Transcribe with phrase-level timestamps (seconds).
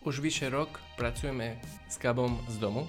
[0.00, 2.88] Už vyše rok pracujeme s Gabom z domu.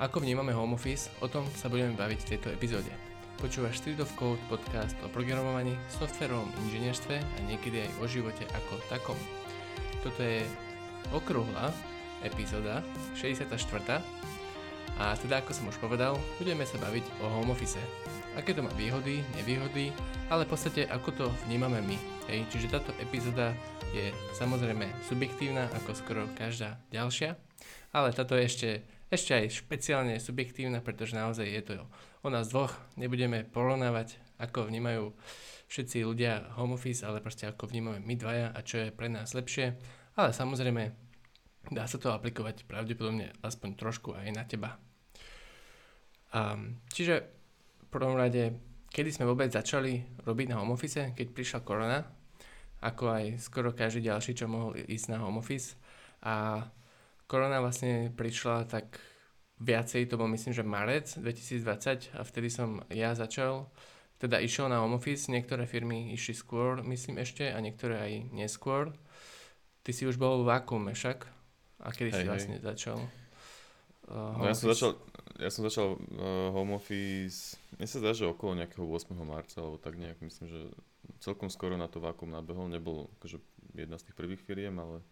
[0.00, 2.88] Ako vnímame home office, o tom sa budeme baviť v tejto epizóde.
[3.36, 8.80] Počúvaš Street of Code podcast o programovaní, softverovom inžinierstve a niekedy aj o živote ako
[8.88, 9.18] takom.
[10.00, 10.40] Toto je
[11.12, 11.68] okrúhla
[12.24, 12.80] epizóda,
[13.20, 14.00] 64.
[14.96, 17.76] A teda ako som už povedal, budeme sa baviť o home office.
[18.40, 19.92] Aké to má výhody, nevýhody,
[20.32, 21.96] ale v podstate ako to vnímame my.
[22.32, 23.52] Hej, čiže táto epizóda
[23.90, 27.34] je samozrejme subjektívna ako skoro každá ďalšia,
[27.90, 28.68] ale táto je ešte,
[29.10, 31.74] ešte aj špeciálne subjektívna, pretože naozaj je to
[32.22, 32.70] o nás dvoch.
[32.94, 35.10] Nebudeme porovnávať, ako vnímajú
[35.66, 39.34] všetci ľudia home office, ale proste ako vnímame my dvaja a čo je pre nás
[39.34, 39.74] lepšie.
[40.14, 40.94] Ale samozrejme
[41.74, 44.78] dá sa to aplikovať pravdepodobne aspoň trošku aj na teba.
[46.30, 47.26] Um, čiže
[47.82, 48.54] v prvom rade,
[48.94, 52.19] kedy sme vôbec začali robiť na home office, keď prišla korona,
[52.80, 55.76] ako aj skoro každý ďalší, čo mohol ísť na home office.
[56.24, 56.64] A
[57.28, 59.00] korona vlastne prišla tak
[59.60, 63.68] viacej, to bol myslím, že marec 2020 a vtedy som ja začal,
[64.16, 68.96] teda išiel na home office, niektoré firmy išli skôr, myslím ešte, a niektoré aj neskôr.
[69.84, 71.28] Ty si už bol v vakuume však?
[71.80, 72.64] A kedy hej, si vlastne hej.
[72.64, 72.98] začal?
[74.08, 74.96] Uh, no ja som začal,
[75.40, 79.12] ja som začal uh, home office, mne sa zdá, že okolo nejakého 8.
[79.24, 80.60] marca, alebo tak nejak, myslím, že
[81.20, 82.66] celkom skoro na to vákum nabehol.
[82.66, 83.38] Nebol akože
[83.76, 85.04] jedna z tých prvých firiem, ale,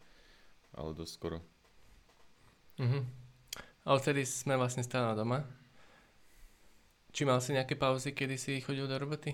[0.74, 1.38] ale dosť skoro.
[2.80, 3.04] Mhm.
[3.88, 5.44] A odtedy sme vlastne stále doma.
[7.12, 9.32] Či mal si nejaké pauzy, kedy si chodil do roboty?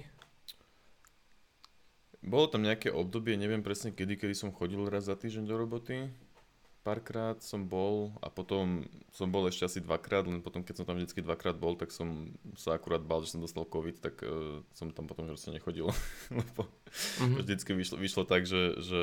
[2.24, 6.08] Bolo tam nejaké obdobie, neviem presne kedy, kedy som chodil raz za týždeň do roboty
[6.84, 11.00] párkrát som bol a potom som bol ešte asi dvakrát, len potom keď som tam
[11.00, 14.92] vždycky dvakrát bol, tak som sa akurát bál, že som dostal COVID, tak uh, som
[14.92, 15.88] tam potom proste nechodil,
[16.44, 17.40] lebo mm-hmm.
[17.40, 19.02] vždycky vyšlo, vyšlo tak, že, že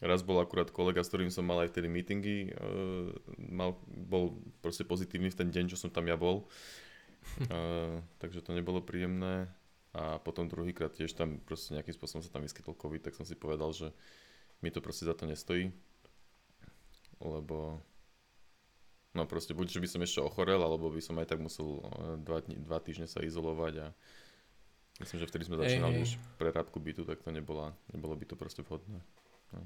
[0.00, 4.88] raz bol akurát kolega, s ktorým som mal aj vtedy meetingy, uh, mal, bol proste
[4.88, 6.48] pozitívny v ten deň, čo som tam ja bol,
[7.52, 9.52] uh, takže to nebolo príjemné.
[9.94, 13.38] A potom druhýkrát tiež tam proste nejakým spôsobom sa tam vyskytol COVID, tak som si
[13.38, 13.94] povedal, že
[14.58, 15.70] mi to proste za to nestojí
[17.22, 17.82] lebo
[19.14, 22.18] no proste buď, že by som ešte ochorel, alebo by som aj tak musel eh,
[22.20, 23.86] dva, dní, dva týždne sa izolovať a
[25.02, 28.66] myslím, že vtedy sme začínali už prerábku bytu, tak to nebola, nebolo by to proste
[28.66, 29.02] vhodné.
[29.54, 29.62] No.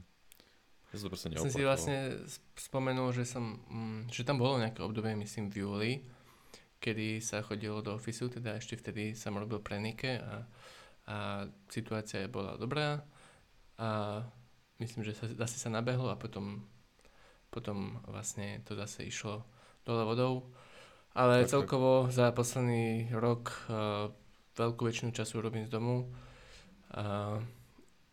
[0.89, 2.25] Ja to proste som si vlastne
[2.57, 5.93] spomenul, že som, mm, že tam bolo nejaké obdobie, myslím v júli,
[6.81, 10.49] kedy sa chodilo do ofisu, teda ešte vtedy som robil prenike a,
[11.05, 11.17] a
[11.69, 13.05] situácia bola dobrá
[13.77, 14.23] a
[14.81, 16.65] myslím, že sa, zase sa nabehlo a potom
[17.49, 19.45] potom vlastne to zase išlo
[19.87, 20.53] dole vodou.
[21.17, 22.15] Ale tak, celkovo tak.
[22.15, 24.13] za posledný rok uh,
[24.55, 26.07] veľkú väčšinu času robím z domu
[26.95, 27.41] uh,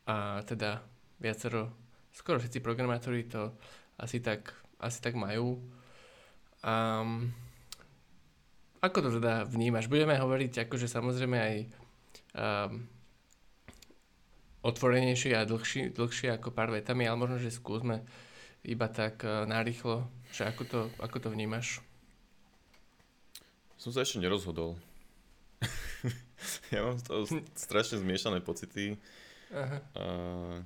[0.06, 0.16] a
[0.48, 0.82] teda
[1.20, 1.74] viacero,
[2.14, 3.58] skoro všetci programátori to
[4.00, 5.60] asi tak, asi tak majú.
[6.66, 7.34] Um,
[8.82, 9.90] ako to teda vnímaš?
[9.90, 11.56] Budeme hovoriť akože samozrejme aj
[12.38, 12.86] um,
[14.66, 18.02] otvorenejšie a dlhšie, dlhšie ako pár vetami, ale možno, že skúsme
[18.66, 21.80] iba tak uh, narýchlo, že ako to, ako to vnímaš?
[23.78, 24.82] Som sa ešte nerozhodol.
[26.74, 27.22] ja mám z toho
[27.70, 28.98] strašne zmiešané pocity.
[29.54, 29.78] Aha.
[29.94, 30.58] Uh,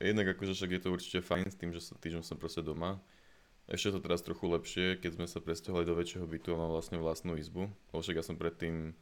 [0.00, 2.98] jednak akože však je to určite fajn s tým, že sa týždeň som proste doma.
[3.70, 6.98] Ešte to teraz trochu lepšie, keď sme sa presťahovali do väčšieho bytu a mám vlastne
[6.98, 7.70] vlastnú izbu.
[7.70, 8.96] Lebo však ja som predtým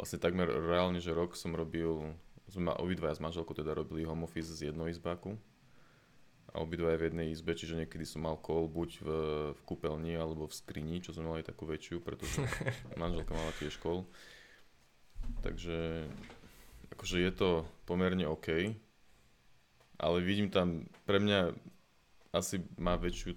[0.00, 2.16] vlastne takmer reálne, že rok som robil,
[2.48, 5.36] sme obidvaja s manželkou teda robili home office z izbáku
[6.48, 9.08] a obidva v jednej izbe, čiže niekedy som mal kol buď v,
[9.52, 12.40] v kúpeľni alebo v skrini, čo sme mali takú väčšiu, pretože
[13.00, 14.08] manželka mala tiež kol.
[15.44, 16.08] Takže
[16.96, 18.72] akože je to pomerne OK,
[19.98, 21.52] ale vidím tam, pre mňa
[22.32, 23.36] asi má väčšiu,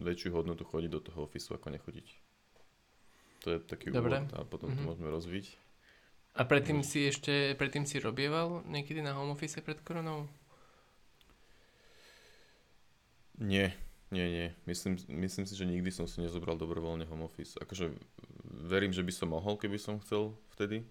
[0.00, 2.08] väčšiu hodnotu chodiť do toho ofisu, ako nechodiť.
[3.46, 4.20] To je taký Dobre.
[4.20, 4.78] úvod a potom mm-hmm.
[4.78, 4.88] to mhm.
[4.90, 5.46] môžeme rozviť.
[6.38, 10.30] A predtým si ešte, predtým si robieval niekedy na home office pred koronou?
[13.40, 13.72] Nie,
[14.12, 14.48] nie, nie.
[14.68, 17.56] Myslím, myslím si, že nikdy som si nezobral dobrovoľne home office.
[17.56, 17.96] Akože
[18.44, 20.84] verím, že by som mohol, keby som chcel vtedy.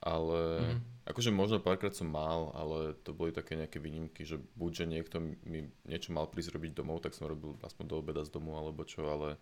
[0.00, 0.80] Ale mm.
[1.12, 5.16] akože možno párkrát som mal, ale to boli také nejaké výnimky, že buď, že niekto
[5.20, 8.80] mi niečo mal prísť robiť domov, tak som robil aspoň do obeda z domu alebo
[8.88, 9.36] čo, ale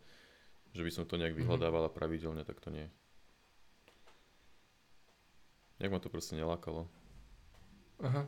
[0.74, 1.46] že by som to nejak mhm.
[1.46, 2.90] vyhľadával a pravidelne, tak to nie.
[5.78, 6.90] Nejak ma to proste nelákalo.
[8.02, 8.26] Aha.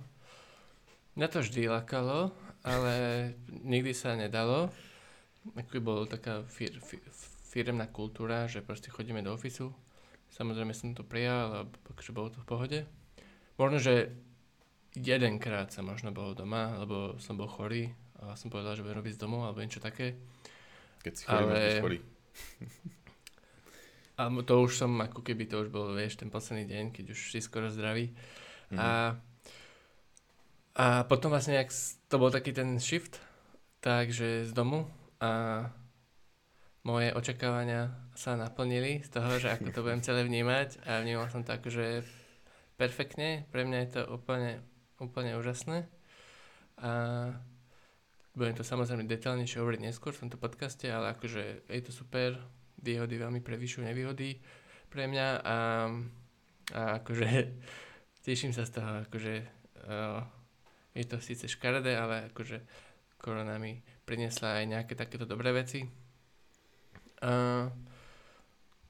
[1.19, 2.31] Mňa to vždy lákalo,
[2.65, 2.95] ale
[3.49, 4.69] nikdy sa nedalo.
[5.57, 7.01] Ako bolo taká fir, fir,
[7.49, 9.73] firemná kultúra, že proste chodíme do ofisu.
[10.31, 11.61] Samozrejme som to prijal, ale
[11.91, 12.79] akože bolo to v pohode.
[13.59, 14.15] Možno, že
[14.95, 17.91] jedenkrát sa možno bol doma, lebo som bol chorý,
[18.21, 20.21] a som povedal, že budem robiť z domu alebo niečo také.
[21.01, 21.61] Keď si chorý, ale...
[21.81, 21.99] chorý.
[24.21, 27.33] a to už som, ako keby to už bol, vieš, ten posledný deň, keď už
[27.33, 28.13] si skoro zdravý.
[28.71, 28.79] Mm.
[28.79, 29.17] A,
[30.81, 31.69] a potom vlastne, jak
[32.09, 33.21] to bol taký ten shift,
[33.85, 34.89] takže z domu
[35.21, 35.69] a
[36.89, 41.45] moje očakávania sa naplnili z toho, že ako to budem celé vnímať a vnímal som
[41.45, 42.01] to akože
[42.81, 43.45] perfektne.
[43.53, 44.65] Pre mňa je to úplne,
[44.97, 45.85] úplne úžasné.
[46.81, 46.91] A
[48.33, 52.41] budem to samozrejme detaľnejšie hovoriť neskôr v tomto podcaste, ale akože je to super,
[52.81, 54.41] výhody veľmi prevyšujú nevýhody
[54.89, 55.57] pre mňa a,
[56.73, 57.29] a akože
[58.25, 59.35] teším sa z toho, akože
[59.85, 60.40] uh,
[60.95, 62.61] je to síce škaredé, ale akože
[63.21, 63.79] korona mi
[64.09, 65.87] priniesla aj nejaké takéto dobré veci.
[67.21, 67.69] Uh,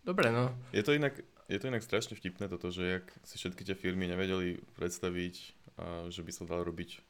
[0.07, 0.55] dobre, no.
[0.71, 1.19] Je to inak,
[1.51, 6.07] je to inak strašne vtipné toto, že jak si všetky tie firmy nevedeli predstaviť, uh,
[6.09, 7.03] že by sa dal robiť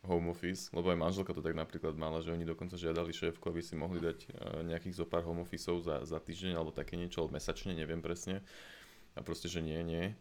[0.00, 3.60] home office, lebo aj manželka to tak napríklad mala, že oni dokonca žiadali šéfku, aby
[3.60, 7.20] si mohli dať uh, nejakých zo pár home officeov za, za týždeň alebo také niečo,
[7.20, 8.40] alebo mesačne, neviem presne.
[9.18, 10.14] A proste, že nie, nie.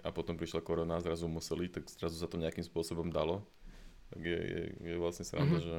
[0.00, 3.44] A potom prišla korona, zrazu museli, tak zrazu sa to nejakým spôsobom dalo.
[4.08, 5.68] Tak je, je, je vlastne sranda, mm-hmm.
[5.68, 5.76] že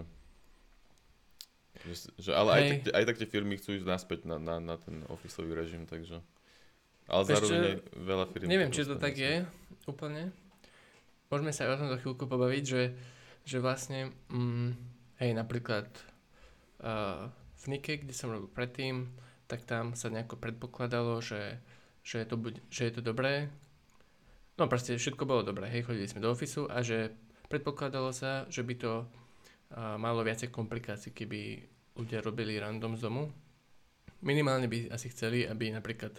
[1.84, 4.76] že, že, ale aj tak, aj tak tie firmy chcú ísť naspäť na, na, na
[4.78, 6.22] ten ofisový režim, takže...
[7.10, 8.48] Ale zároveň aj veľa firm...
[8.48, 9.44] Neviem, či to tak je
[9.90, 10.32] úplne.
[11.28, 12.84] Môžeme sa aj o tom za chvíľku pobaviť, že,
[13.44, 14.70] že vlastne, mm,
[15.20, 15.90] hej, napríklad
[16.80, 19.12] uh, v Nike, kde som robil predtým,
[19.52, 21.60] tak tam sa nejako predpokladalo, že,
[22.06, 23.52] že, je, to buď, že je to dobré.
[24.54, 27.10] No proste všetko bolo dobré, hej, chodili sme do ofisu a že
[27.50, 28.94] predpokladalo sa, že by to
[29.74, 31.66] a malo viacej komplikácií, keby
[31.98, 33.34] ľudia robili random z domu.
[34.22, 36.14] Minimálne by asi chceli, aby napríklad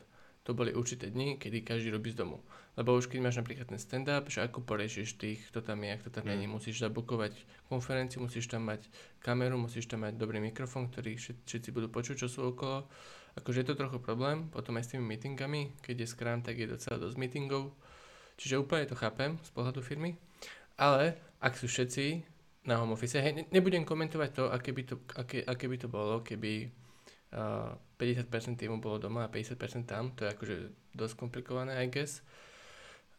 [0.45, 2.43] to boli určité dni, kedy každý robí z domu.
[2.77, 6.11] Lebo už keď máš napríklad ten stand-up, že ako poriešiš tých, kto tam je, kto
[6.21, 6.31] tam mm.
[6.35, 7.33] není, musíš zabukovať
[7.71, 8.85] konferenciu, musíš tam mať
[9.23, 12.91] kameru, musíš tam mať dobrý mikrofón, ktorý všetci budú počuť, čo sú okolo.
[13.41, 16.67] Akože je to trochu problém, potom aj s tými meetingami, keď je Scrum, tak je
[16.69, 17.73] docela dosť meetingov.
[18.35, 20.19] Čiže úplne to chápem z pohľadu firmy.
[20.75, 22.35] Ale ak sú všetci
[22.65, 23.21] na home office.
[23.21, 26.73] Hej, nebudem komentovať to, aké by to, aké, aké by to bolo, keby
[27.37, 30.17] uh, 50% týmu bolo doma a 50% tam.
[30.17, 30.57] To je akože
[30.97, 32.25] dosť komplikované, I guess.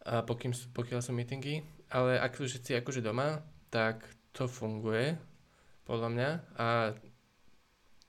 [0.06, 1.62] A pokým, pokiaľ sú meetingy.
[1.94, 4.02] Ale ak sú všetci akože doma, tak
[4.34, 5.18] to funguje,
[5.86, 6.30] podľa mňa.
[6.58, 6.68] A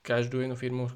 [0.01, 0.89] každú jednu firmu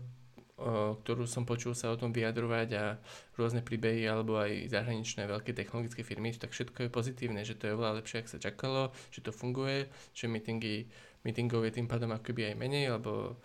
[1.01, 3.01] ktorú som počul sa o tom vyjadrovať a
[3.33, 7.75] rôzne príbehy alebo aj zahraničné veľké technologické firmy, tak všetko je pozitívne, že to je
[7.75, 10.85] oveľa lepšie, ak sa čakalo, že to funguje, že meetingy,
[11.25, 13.41] meetingov je tým pádom akoby aj menej, lebo,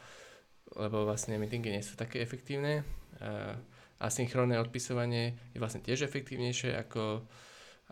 [0.77, 2.85] lebo vlastne meetingy nie sú také efektívne.
[3.17, 3.57] A
[3.97, 7.25] asynchronné odpisovanie je vlastne tiež efektívnejšie ako,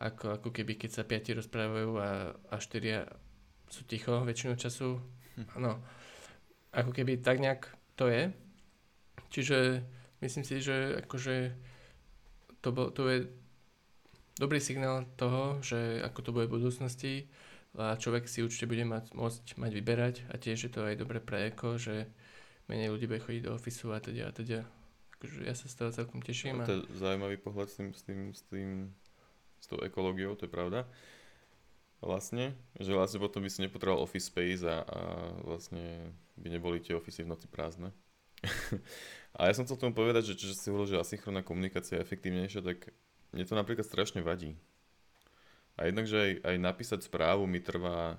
[0.04, 3.08] ako, ako keby keď sa piati rozprávajú a, a štyria
[3.72, 5.00] sú ticho väčšinu času.
[5.56, 5.80] No,
[6.70, 8.43] ako keby tak nejak to je.
[9.30, 9.84] Čiže
[10.24, 11.54] myslím si, že akože
[12.64, 13.18] to, bol, to je
[14.40, 17.14] dobrý signál toho, že ako to bude v budúcnosti
[17.74, 21.18] a človek si určite bude mať, môcť mať vyberať a tiež je to aj dobre
[21.18, 22.06] pre eko, že
[22.70, 24.62] menej ľudí bude chodiť do ofisu a teda a teda.
[25.18, 26.62] Akože ja sa z toho celkom teším.
[26.62, 26.68] A...
[26.70, 28.68] To je zaujímavý pohľad s tým, s tým, s tým,
[29.58, 30.86] s tou ekológiou, to je pravda.
[32.04, 35.00] Vlastne, že vlastne potom by si nepotreboval office space a, a
[35.40, 37.90] vlastne by neboli tie ofisy v noci prázdne.
[39.38, 42.62] A ja som chcel tomu povedať, že čo si hovoril, že asynchronná komunikácia je efektívnejšia,
[42.62, 42.94] tak
[43.34, 44.54] mne to napríklad strašne vadí.
[45.74, 48.14] A jednak, že aj, aj napísať správu mi trvá,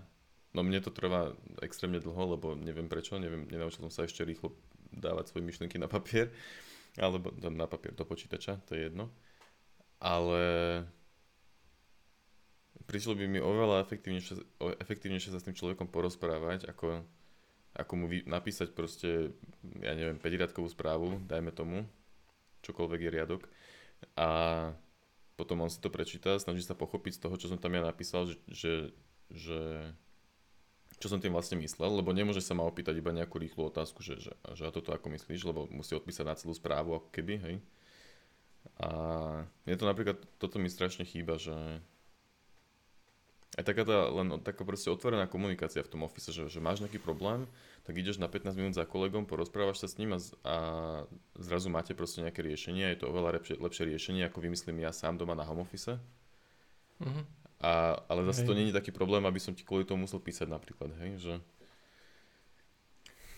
[0.51, 1.31] no mne to trvá
[1.63, 4.51] extrémne dlho, lebo neviem prečo, neviem, nenaučil som sa ešte rýchlo
[4.91, 6.35] dávať svoje myšlienky na papier,
[6.99, 9.07] alebo na papier do počítača, to je jedno.
[10.03, 10.43] Ale
[12.91, 17.07] prišlo by mi oveľa efektívnejšie, efektívnejšie sa s tým človekom porozprávať, ako
[17.75, 19.35] ako mu vy, napísať proste,
[19.81, 21.85] ja neviem, 5 správu, dajme tomu,
[22.65, 23.41] čokoľvek je riadok
[24.17, 24.29] a
[25.35, 28.31] potom on si to prečíta, snaží sa pochopiť z toho, čo som tam ja napísal,
[28.31, 28.73] že, že,
[29.29, 29.59] že
[30.95, 34.15] čo som tým vlastne myslel, lebo nemôže sa ma opýtať iba nejakú rýchlu otázku, že,
[34.17, 37.55] že, že a toto ako myslíš, lebo musí odpísať na celú správu ako keby, hej.
[38.81, 38.89] A
[39.67, 41.83] je to napríklad, toto mi strašne chýba, že,
[43.55, 46.99] aj taká tá, len taká proste otvorená komunikácia v tom office, že, že máš nejaký
[46.99, 47.47] problém,
[47.87, 50.55] tak ideš na 15 minút za kolegom, porozprávaš sa s ním a, a
[51.39, 55.15] zrazu máte proste nejaké riešenie, je to oveľa lepšie, lepšie riešenie, ako vymyslím ja sám
[55.15, 55.95] doma na home office.
[56.99, 57.23] Uh-huh.
[57.63, 58.47] A, ale zase hej.
[58.51, 61.33] to není taký problém, aby som ti kvôli tomu musel písať napríklad, hej, že...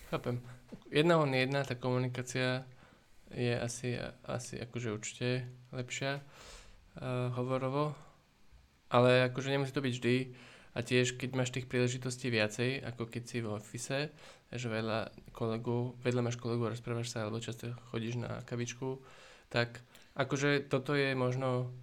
[0.10, 0.40] Chápem.
[0.90, 2.64] Jedna on jedna, tá komunikácia
[3.36, 5.28] je asi, asi akože určite
[5.76, 7.92] lepšia uh, hovorovo,
[8.88, 10.16] ale akože nemusí to byť vždy.
[10.78, 14.14] A A tiež, keď máš tých príležitostí viacej, ako keď si v office,
[14.54, 19.02] že veľa kolegu, vedľa máš kolegu, rozprávaš sa, alebo často chodíš na kavičku,
[19.50, 19.82] tak
[20.14, 21.74] akože toto je možno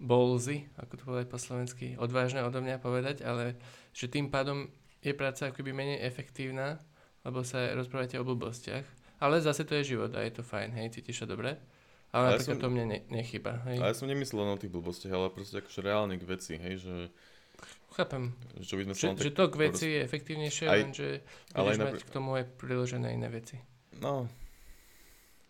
[0.00, 3.60] ballsy, ako to povedať po slovensky, odvážne odo mňa povedať, ale
[3.92, 4.72] že tým pádom
[5.04, 6.80] je práca akoby menej efektívna,
[7.20, 8.86] lebo sa rozprávate o blbostiach.
[9.20, 11.60] Ale zase to je život a je to fajn, hej, cítiš sa dobre.
[12.08, 13.60] Ale, ale ja som, to mne ne, nechyba.
[13.68, 13.84] Hej.
[13.84, 16.94] Ale ja som nemyslel o tých blbostiach, ale proste akože reálnych vecí, hej, že
[17.98, 18.30] Chápem.
[18.60, 21.08] Že, by sme že, že to k veci je efektívnejšie, aj, len že
[21.56, 23.58] ale mať napr- k tomu aj priložené iné veci.
[23.98, 24.30] No,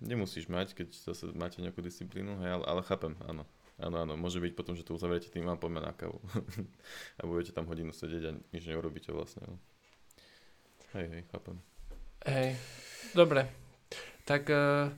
[0.00, 3.44] nemusíš mať, keď zase máte nejakú disciplínu, hej, ale, ale chápem, áno.
[3.78, 6.18] Áno, áno, môže byť potom, že to uzavriete tým a poďme na kávu.
[7.18, 9.46] a budete tam hodinu sedieť a nič neurobíte vlastne.
[9.46, 9.54] No.
[10.98, 11.62] Hej, hej, chápem.
[12.26, 12.58] Hej,
[13.14, 13.46] dobre.
[14.26, 14.90] Tak uh,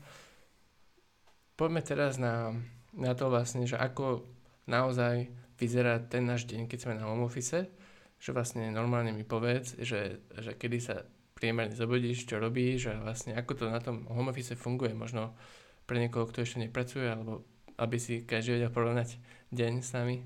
[1.60, 2.56] poďme teraz na,
[2.96, 4.24] na to vlastne, že ako
[4.64, 5.28] naozaj
[5.60, 7.68] vyzerá ten náš deň, keď sme na home office,
[8.16, 11.04] že vlastne normálne mi povedz, že, že kedy sa
[11.36, 15.36] priemerne zobudíš, čo robíš a vlastne ako to na tom home office funguje, možno
[15.84, 17.44] pre niekoho, kto ešte nepracuje, alebo
[17.76, 19.20] aby si každý vedel porovnať
[19.52, 20.24] deň s nami.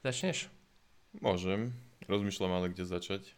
[0.00, 0.48] Začneš?
[1.20, 1.76] Môžem.
[2.08, 3.36] Rozmýšľam ale kde začať.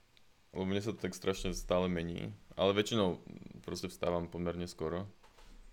[0.55, 2.31] Lebo mne sa to tak strašne stále mení.
[2.55, 3.23] Ale väčšinou
[3.65, 5.09] proste vstávam pomerne skoro.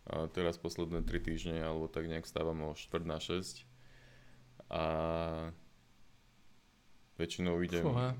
[0.07, 3.67] A teraz posledné 3 týždne, alebo tak nejak vstávam o 4 na 6
[4.69, 4.83] a
[7.19, 7.83] väčšinou idem...
[7.83, 8.15] Fúha.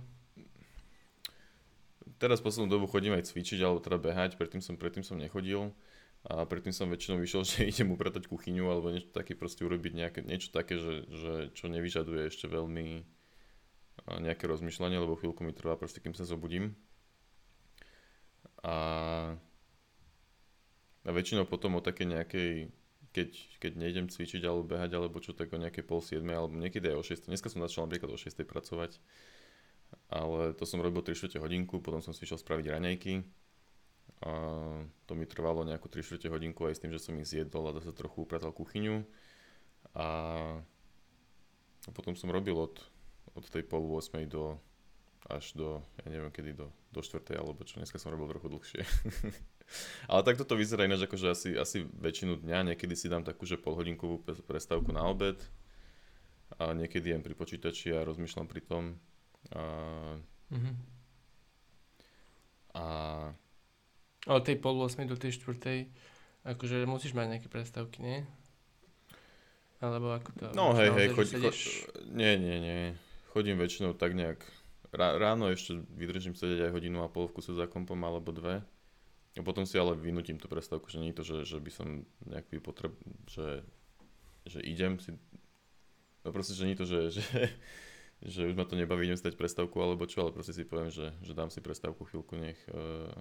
[2.19, 5.71] Teraz poslednú dobu chodím aj cvičiť, alebo teda behať, predtým som, predtým som nechodil
[6.27, 10.19] a predtým som väčšinou vyšiel, že idem upratať kuchyňu alebo niečo také, proste urobiť nejaké,
[10.25, 13.07] niečo také, že, že čo nevyžaduje ešte veľmi
[14.09, 16.74] nejaké rozmýšľanie, lebo chvíľku mi trvá proste, kým sa zobudím.
[18.63, 19.36] A,
[21.10, 22.70] a väčšinou potom o také nejakej
[23.10, 26.94] keď, keď nejdem cvičiť alebo behať alebo čo, tak o nejaké pol 7 alebo niekedy
[26.94, 27.25] aj o 6.
[27.25, 29.01] Dneska som začal napríklad o 6 pracovať,
[30.13, 33.25] ale to som robil 3 čtvrte hodinku, potom som si išiel spraviť raňajky.
[34.20, 34.32] A
[35.10, 37.75] to mi trvalo nejakú 3 čtvrte hodinku aj s tým, že som ich zjedol a
[37.82, 39.01] zase trochu upratal kuchyňu.
[39.98, 40.06] A
[41.98, 42.78] potom som robil od,
[43.34, 44.62] od tej pol 8 do
[45.30, 48.82] až do, ja neviem kedy, do, do 4 alebo čo, dneska som robil trochu dlhšie.
[50.10, 53.62] Ale takto to vyzerá ináč, akože asi, asi väčšinu dňa, niekedy si dám takú, že
[53.62, 55.38] polhodinkovú prestávku na obed
[56.58, 58.84] a niekedy jem pri počítači a rozmýšľam pri tom.
[59.54, 59.62] A,
[60.50, 60.76] mm-hmm.
[62.74, 62.84] a...
[64.28, 65.88] Od tej pol 8 do tej 4
[66.50, 68.20] akože musíš mať nejaké prestávky, nie?
[69.80, 70.46] Alebo ako to...
[70.58, 71.88] No hej, hej, choď, sedíš...
[72.12, 72.80] nie, nie, nie.
[73.32, 74.44] Chodím väčšinou tak nejak...
[74.92, 78.66] Ráno ešte vydržím sedieť aj hodinu a pol v kuse za kompom alebo dve.
[79.39, 82.03] A potom si ale vynutím tú prestávku, že nie je to, že, že by som
[82.27, 82.91] nejaký potreb,
[83.31, 83.63] že,
[84.43, 85.15] že idem si,
[86.27, 87.24] no proste, že nie je to, že, že,
[88.36, 90.91] že už ma to nebaví, idem si dať prestávku alebo čo, ale proste si poviem,
[90.91, 93.15] že, že dám si prestávku chvíľku, nech uh,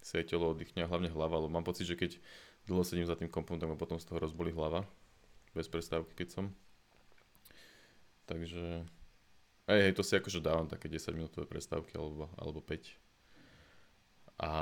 [0.00, 2.16] si aj telo oddychne a hlavne hlava, lebo mám pocit, že keď
[2.64, 4.88] dlho sedím za tým kompom, tak ma potom z toho rozbolí hlava,
[5.52, 6.44] bez prestávky, keď som.
[8.24, 8.88] Takže,
[9.68, 13.09] hej, hej, to si akože dávam také 10 minútové prestávky alebo, alebo 5
[14.40, 14.52] a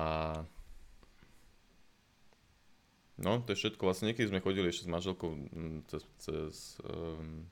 [3.14, 3.86] no, to je všetko.
[3.86, 7.46] Vlastne niekedy sme chodili ešte s manželkou mm, cez, cez um,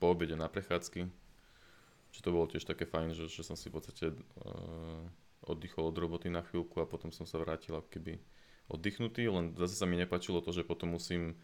[0.00, 1.04] po obede na prechádzky.
[2.08, 5.04] Čo to bolo tiež také fajn, že, že som si v podstate uh,
[5.44, 8.16] oddychol od roboty na chvíľku a potom som sa vrátil ako keby
[8.72, 11.36] oddychnutý, len zase sa mi nepačilo to, že potom musím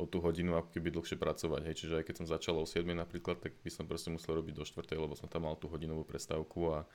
[0.00, 1.60] o tú hodinu ako keby dlhšie pracovať.
[1.68, 1.74] Hej.
[1.84, 4.64] Čiže aj keď som začal o 7 napríklad, tak by som proste musel robiť do
[4.64, 6.88] 4, lebo som tam mal tú hodinovú prestávku a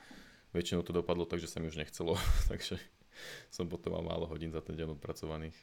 [0.56, 2.16] väčšinou to dopadlo tak, že sa mi už nechcelo,
[2.50, 2.80] takže
[3.52, 5.56] som potom mal málo hodín za ten deň odpracovaných.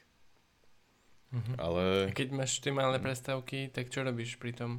[1.34, 1.56] Mm-hmm.
[1.58, 1.84] Ale...
[2.08, 4.78] A keď máš tie malé prestávky, tak čo robíš pri tom?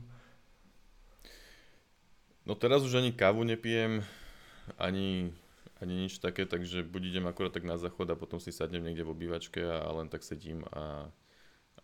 [2.48, 4.06] No teraz už ani kávu nepijem,
[4.78, 5.34] ani,
[5.82, 9.04] ani nič také, takže buď idem akorát tak na záchod a potom si sadnem niekde
[9.04, 11.10] v obývačke a, a len tak sedím a,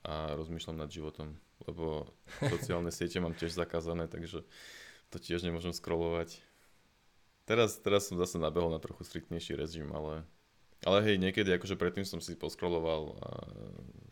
[0.06, 1.34] a rozmýšľam nad životom,
[1.66, 2.08] lebo
[2.40, 4.46] sociálne siete mám tiež zakázané, takže
[5.10, 6.40] to tiež nemôžem scrollovať.
[7.46, 10.24] Teraz, teraz som zase nabehol na trochu striktnejší režim, ale,
[10.86, 13.18] ale hej, niekedy akože predtým som si poskroloval uh,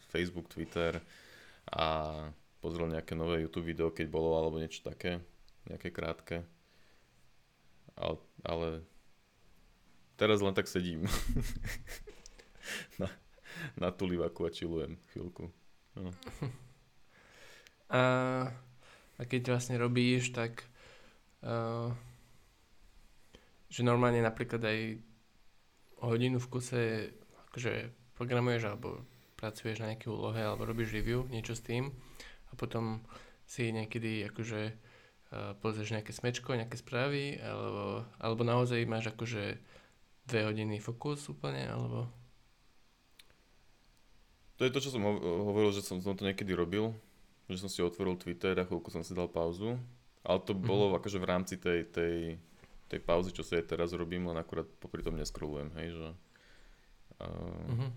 [0.09, 0.97] Facebook, Twitter
[1.69, 1.85] a
[2.59, 5.21] pozrel nejaké nové YouTube video, keď bolo, alebo niečo také,
[5.69, 6.43] nejaké krátke.
[7.93, 8.67] Ale, ale
[10.17, 11.05] teraz len tak sedím
[13.01, 13.07] na,
[13.77, 15.53] na tulivaku a chillujem chvíľku.
[15.95, 16.11] No.
[17.89, 18.01] A,
[19.17, 20.61] a keď vlastne robíš, tak
[21.41, 21.89] uh,
[23.69, 24.79] že normálne napríklad aj
[26.01, 26.81] hodinu v kuse
[27.49, 29.05] akože programuješ alebo
[29.39, 31.93] pracuješ na nejaké úlohe alebo robíš review, niečo s tým
[32.49, 33.05] a potom
[33.49, 39.57] si niekedy akože uh, pozrieš nejaké smečko, nejaké správy, alebo, alebo naozaj máš akože
[40.29, 42.05] dve hodiny fokus úplne, alebo...
[44.61, 46.93] To je to, čo som hovoril, že som, som to niekedy robil,
[47.49, 49.79] že som si otvoril Twitter a chvíľku som si dal pauzu,
[50.21, 50.69] ale to mm-hmm.
[50.69, 52.37] bolo akože v rámci tej, tej,
[52.89, 56.09] tej pauzy, čo si aj teraz robím, len akurát popri tom neskrolujem, hej, že...
[57.21, 57.89] Uh, mm-hmm.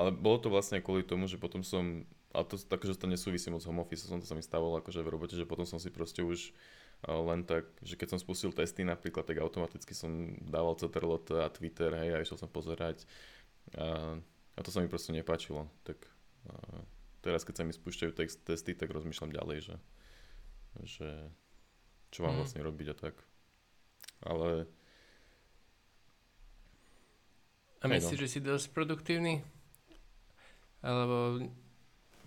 [0.00, 3.60] Ale bolo to vlastne kvôli tomu, že potom som, ale to takže to nesúvisí moc
[3.66, 6.24] home office, som to sa mi stávalo akože v robote, že potom som si proste
[6.24, 6.56] už
[7.04, 11.52] uh, len tak, že keď som spustil testy napríklad, tak automaticky som dával CTRL a
[11.52, 13.04] Twitter, hej, a išiel som pozerať.
[13.76, 14.16] A,
[14.56, 15.68] a to sa mi proste nepáčilo.
[15.84, 16.00] Tak
[16.48, 16.80] uh,
[17.20, 19.76] teraz, keď sa mi spúšťajú text, testy, tak rozmýšľam ďalej, že,
[20.86, 21.08] že
[22.10, 22.40] čo mám mm.
[22.40, 23.14] vlastne robiť a tak.
[24.24, 24.68] Ale
[27.80, 28.22] a myslíš, no.
[28.28, 29.40] že si dosť produktívny?
[30.84, 31.40] Alebo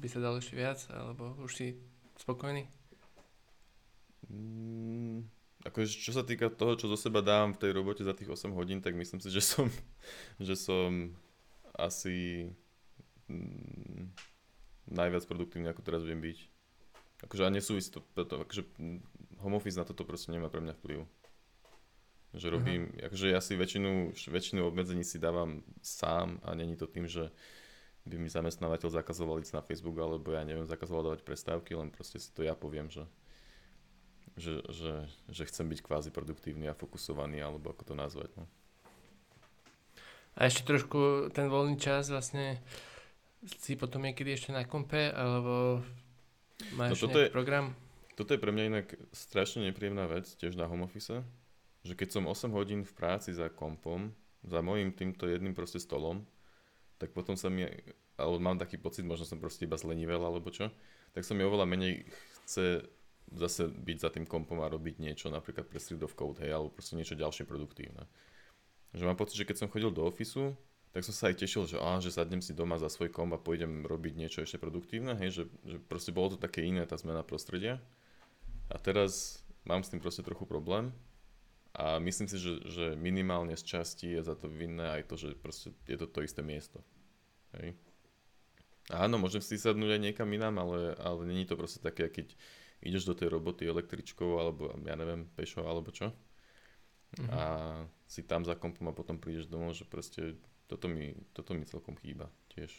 [0.02, 0.82] by sa dalo ešte viac?
[0.90, 1.68] Alebo už si
[2.18, 2.66] spokojný?
[4.34, 5.30] Mm,
[5.62, 8.50] akože čo sa týka toho, čo zo seba dám v tej robote za tých 8
[8.58, 9.70] hodín, tak myslím si, že som,
[10.48, 11.14] že som
[11.78, 12.50] asi
[13.30, 14.10] mm,
[14.90, 16.38] najviac produktívny, ako teraz viem byť.
[17.30, 18.66] Akože a nesúvisí to, to akože
[19.38, 21.06] home office na toto proste nemá pre mňa vplyv.
[22.34, 23.14] Že robím, uh-huh.
[23.14, 27.30] akože ja si väčšinu, väčšinu obmedzení si dávam sám a není to tým, že
[28.04, 32.20] by mi zamestnávateľ zakazoval ísť na Facebook, alebo ja neviem, zakazoval dávať prestávky, len proste
[32.20, 33.08] si to ja poviem, že,
[34.36, 38.34] že, že, že chcem byť kvázi produktívny a fokusovaný, alebo ako to nazvať.
[38.36, 38.44] No.
[40.36, 42.60] A ešte trošku ten voľný čas vlastne
[43.62, 45.86] si potom niekedy ešte na kompe, alebo
[46.76, 47.66] máš no, nejaký je, program?
[48.20, 51.24] Toto je pre mňa inak strašne nepríjemná vec, tiež na home office,
[51.84, 56.24] že keď som 8 hodín v práci za kompom, za mojim týmto jedným proste stolom,
[57.00, 57.68] tak potom sa mi,
[58.16, 60.72] alebo mám taký pocit, možno som proste iba zlenivel alebo čo,
[61.12, 62.08] tak sa mi oveľa menej
[62.44, 62.88] chce
[63.34, 66.72] zase byť za tým kompom a robiť niečo napríklad pre Street of Code, hej, alebo
[66.72, 68.08] proste niečo ďalšie produktívne.
[68.94, 70.54] Že mám pocit, že keď som chodil do ofisu,
[70.94, 73.42] tak som sa aj tešil, že, á, že sadnem si doma za svoj kom a
[73.42, 77.26] pôjdem robiť niečo ešte produktívne, hej, že, že proste bolo to také iné, tá zmena
[77.26, 77.82] prostredia.
[78.70, 80.94] A teraz mám s tým proste trochu problém,
[81.74, 85.34] a myslím si, že, že minimálne z časti je za to vinné aj to, že
[85.34, 86.86] proste je to to isté miesto.
[87.58, 87.74] Hej.
[88.94, 92.36] Áno, môžem si sadnúť aj niekam inám, ale, ale není to proste také, keď
[92.84, 96.12] ideš do tej roboty električkou, alebo ja neviem, pešo, alebo čo.
[97.16, 97.30] Mm-hmm.
[97.32, 97.42] A
[98.06, 100.38] si tam za kompom a potom prídeš domov, že proste
[100.70, 102.70] toto mi, toto mi celkom chýba tiež.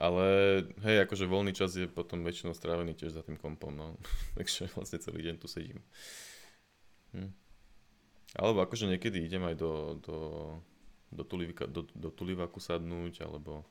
[0.00, 0.24] Ale
[0.88, 3.86] hej, akože voľný čas je potom väčšinou strávený tiež za tým kompom, no.
[4.38, 5.84] Takže vlastne celý deň tu sedím.
[7.12, 7.32] Hm.
[8.32, 10.18] Alebo akože niekedy idem aj do, do,
[11.12, 13.68] do, tulivika, do, do tulivaku sadnúť, alebo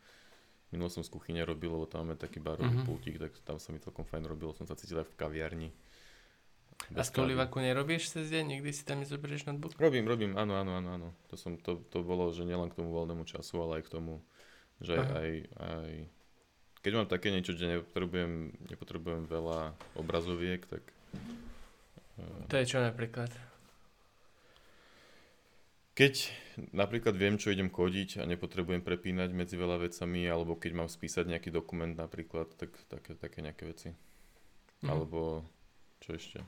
[0.69, 2.88] minulo som z kuchyne robil, lebo tam máme taký barový mm-hmm.
[2.88, 5.69] pultík, tak tam sa mi celkom fajn robilo, som sa cítil aj v kaviarni.
[6.97, 8.58] A z tulivaku nerobíš cez deň?
[8.58, 9.77] Nikdy si tam nezoberieš notebook?
[9.77, 11.10] Robím, robím, áno, áno, áno, áno.
[11.30, 14.25] To, som, to, to bolo, že nielen k tomu voľnému času, ale aj k tomu,
[14.82, 15.91] že aj, aj, aj
[16.82, 20.82] keď mám také niečo, že nepotrebujem, nepotrebujem veľa obrazoviek, tak
[22.47, 23.32] to je čo napríklad?
[25.91, 26.13] Keď
[26.71, 31.28] napríklad viem, čo idem kodiť a nepotrebujem prepínať medzi veľa vecami, alebo keď mám spísať
[31.28, 33.89] nejaký dokument napríklad, tak také, také nejaké veci.
[34.82, 34.89] Mm.
[34.89, 35.45] Alebo
[36.00, 36.41] čo ešte?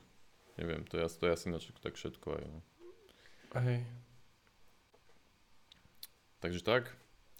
[0.56, 2.44] Neviem, to je, to je asi na tak všetko aj.
[2.46, 2.60] No.
[3.62, 3.80] Hej.
[6.42, 6.90] Takže tak.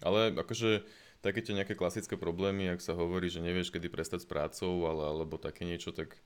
[0.02, 0.86] Ale akože
[1.24, 5.08] také tie nejaké klasické problémy, ak sa hovorí, že nevieš, kedy prestať s prácou, ale,
[5.08, 6.20] alebo také niečo, tak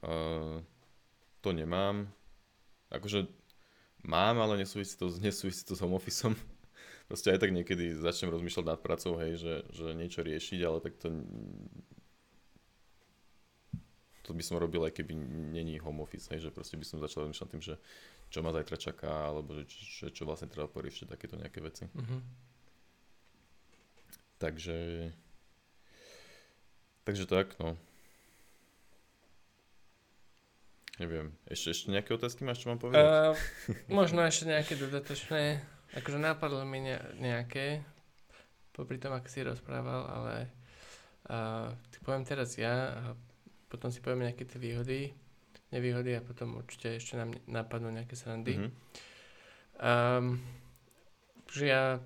[0.00, 0.64] uh,
[1.44, 2.08] to nemám.
[2.88, 3.28] Akože
[4.00, 6.32] mám, ale nesúvisí to, nesúvisí to s home officeom.
[7.08, 10.96] Proste aj tak niekedy začnem rozmýšľať nad pracou, hej, že, že niečo riešiť, ale tak
[10.96, 11.12] to
[14.24, 15.12] to by som robil aj keby
[15.52, 17.76] není home office, hej, že proste by som začal rozmýšľať tým, že
[18.32, 21.84] čo ma zajtra čaká, alebo že čo, čo vlastne treba poriešiť, takéto nejaké veci.
[21.92, 22.20] Mm-hmm.
[24.40, 24.78] Takže
[27.04, 27.76] takže tak, no.
[31.02, 31.34] Neviem.
[31.50, 33.02] Ešte, ešte nejaké otázky máš, čo mám povedať?
[33.02, 33.34] Uh,
[33.90, 35.58] možno ešte nejaké dodatočné.
[35.98, 37.82] Akože napadlo mi ne, nejaké,
[38.70, 40.34] popri tom, ako si rozprával, ale
[41.30, 43.02] uh, ty poviem teraz ja a
[43.66, 45.10] potom si poviem nejaké tie výhody,
[45.74, 48.54] nevýhody a potom určite ešte nám napadnú nejaké srandy.
[48.54, 48.72] Mm-hmm.
[49.82, 50.38] Um,
[51.50, 51.98] že ja,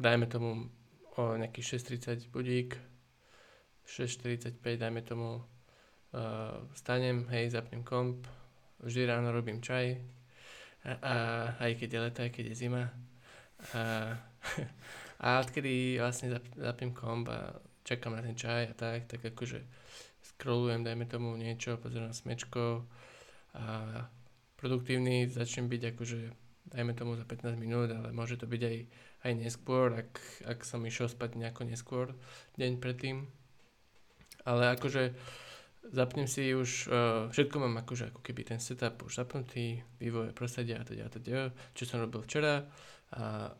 [0.00, 0.72] dajme tomu
[1.20, 2.80] o nejakých 6.30 budík,
[3.84, 5.44] 6.45 dajme tomu
[6.12, 8.28] uh, stanem, hej, zapnem komp,
[8.80, 9.96] vždy ráno robím čaj,
[10.84, 11.14] a, a
[11.62, 12.84] aj keď je leto, aj keď je zima.
[13.74, 13.82] A,
[15.24, 17.54] a odkedy vlastne zap, zapnem komp a
[17.86, 19.62] čakám na ten čaj a tak, tak akože
[20.22, 22.86] scrollujem, dajme tomu niečo, pozerám smečko
[23.54, 23.64] a
[24.58, 26.20] produktívny začnem byť akože,
[26.74, 28.76] dajme tomu za 15 minút, ale môže to byť aj,
[29.26, 30.12] aj neskôr, ak,
[30.46, 32.06] ak som išiel spať nejako neskôr
[32.58, 33.26] deň predtým.
[34.42, 35.14] Ale akože
[35.90, 40.78] zapnem si už, uh, všetko mám akože ako keby ten setup už zapnutý, vývoj prostredia
[40.78, 42.70] a teda a teda, čo som robil včera
[43.12, 43.52] a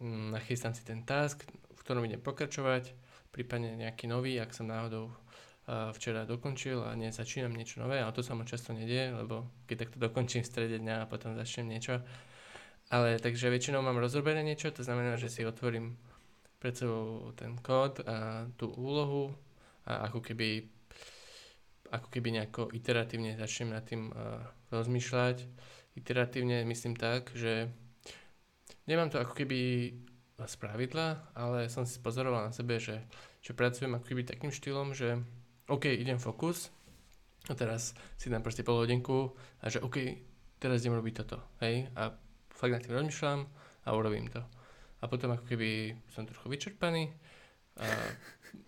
[0.00, 2.92] nachystám si ten task, v ktorom idem pokračovať,
[3.32, 8.12] prípadne nejaký nový, ak som náhodou uh, včera dokončil a dnes začínam niečo nové, ale
[8.12, 11.68] to sa mu často nedie, lebo keď takto dokončím v strede dňa a potom začnem
[11.68, 12.00] niečo.
[12.90, 15.94] Ale takže väčšinou mám rozrobené niečo, to znamená, že si otvorím
[16.58, 19.30] pred sebou ten kód a tú úlohu
[19.86, 20.66] a ako keby
[21.90, 25.46] ako keby nejako iteratívne začnem nad tým uh, rozmýšľať.
[25.98, 27.68] Iteratívne myslím tak, že
[28.86, 29.58] nemám to ako keby
[30.40, 33.04] z pravidla, ale som si pozoroval na sebe, že,
[33.44, 35.20] že pracujem ako keby takým štýlom, že
[35.68, 36.72] OK, idem fokus
[37.48, 39.98] a teraz si dám proste pol hodinku a že OK,
[40.56, 42.12] teraz idem robiť toto, hej, a
[42.52, 43.40] fakt nad tým rozmýšľam
[43.84, 44.40] a urobím to.
[45.00, 47.08] A potom ako keby som trochu vyčerpaný
[47.80, 47.88] a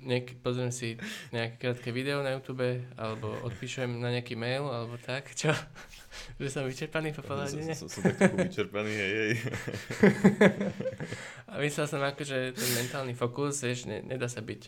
[0.03, 0.99] niek- pozriem si
[1.31, 5.55] nejaké krátke video na YouTube, alebo odpíšem na nejaký mail, alebo tak, čo?
[6.41, 7.73] že som vyčerpaný po pohľadine?
[7.77, 9.33] Som, som, som tak vyčerpaný, hej, hej.
[11.51, 14.63] a myslel som ako, že ten mentálny fokus, vieš, ne, nedá sa byť.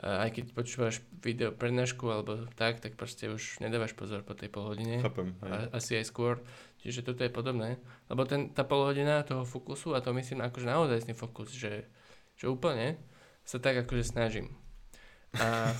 [0.00, 4.48] Uh, aj keď počúvaš video prednášku alebo tak, tak proste už nedávaš pozor po tej
[4.48, 5.04] polhodine.
[5.04, 5.36] Chápem.
[5.44, 6.40] A, asi aj skôr.
[6.80, 7.76] Čiže toto je podobné.
[8.08, 11.84] Lebo ten, tá polhodina toho fokusu, a to myslím akože naozaj fokus, že,
[12.40, 12.96] že úplne,
[13.50, 14.54] sa tak akože snažím.
[15.34, 15.74] A,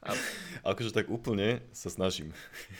[0.00, 0.10] a...
[0.72, 2.32] akože tak úplne sa snažím.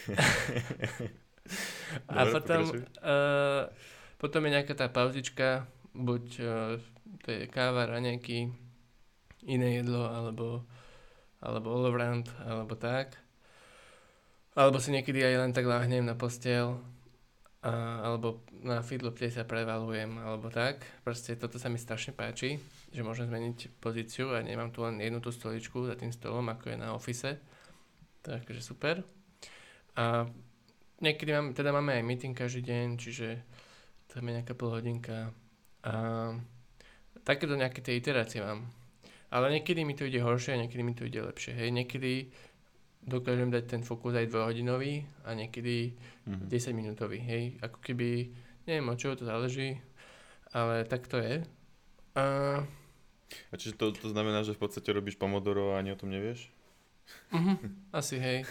[2.08, 2.62] a Dobre, potom,
[3.04, 3.68] uh,
[4.16, 6.80] potom je nejaká tá pauzička, buď uh,
[7.20, 8.48] to je káva, raňajky,
[9.44, 10.64] iné jedlo, alebo,
[11.44, 13.20] alebo olovrant, alebo tak.
[14.56, 16.80] Alebo si niekedy aj len tak láhnem na postel,
[17.60, 20.84] alebo na Feedloplay sa prevalujem, alebo tak.
[21.04, 22.56] Proste toto sa mi strašne páči
[22.90, 26.74] že môžem zmeniť pozíciu a nemám tu len jednu tú stoličku za tým stolom, ako
[26.74, 27.38] je na office.
[28.20, 29.06] Takže super.
[29.94, 30.26] A
[30.98, 33.28] niekedy mám, teda máme aj meeting každý deň, čiže
[34.10, 35.30] tam je nejaká pol hodinka.
[35.86, 35.94] A
[37.22, 38.66] takéto nejaké tie iterácie mám.
[39.30, 41.54] Ale niekedy mi to ide horšie a niekedy mi to ide lepšie.
[41.54, 42.34] Hej, niekedy
[43.04, 45.96] dokážem dať ten fokus aj dvojhodinový a niekedy
[46.28, 46.48] mm-hmm.
[46.48, 47.18] 10 minútový.
[47.20, 48.32] Hej, ako keby,
[48.68, 49.80] neviem od čoho to záleží,
[50.52, 51.44] ale tak to je.
[52.18, 52.24] A
[53.50, 56.50] a čiže to, to znamená, že v podstate robíš Pomodoro a ani o tom nevieš?
[57.30, 57.58] Uh-huh,
[57.98, 58.42] asi hej.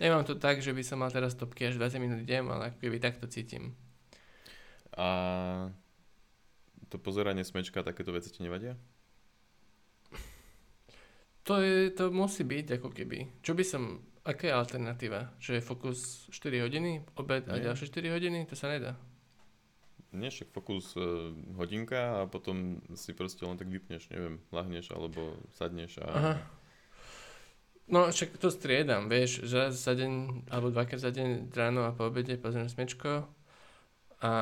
[0.00, 2.78] Nemám to tak, že by som mal teraz topky až 20 minút idem, ale ako
[2.80, 3.76] keby takto cítim.
[4.96, 5.68] A
[6.88, 8.74] to pozeranie smečka, takéto veci ti nevadia?
[11.50, 13.42] To, je, to musí byť ako keby.
[13.42, 15.34] Čo by som, aká je alternatíva?
[15.42, 17.66] Že je fokus 4 hodiny, obed a Nie.
[17.66, 18.46] ďalšie 4 hodiny?
[18.46, 18.94] To sa nedá.
[20.14, 25.34] Nie, však fokus uh, hodinka a potom si proste len tak vypneš, neviem, lahneš alebo
[25.58, 26.06] sadneš a...
[26.06, 26.34] Aha.
[27.90, 32.06] No však to striedam, vieš, že za deň, alebo dvakrát za deň ráno a po
[32.06, 33.26] obede pozriem smečko
[34.22, 34.32] a,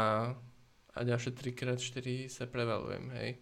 [0.93, 3.41] a ďalšie 3x4 sa prevalujem, hej.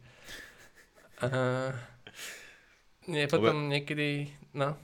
[1.19, 1.75] A,
[3.07, 3.71] nie, potom Lebo...
[3.73, 4.75] niekedy, no.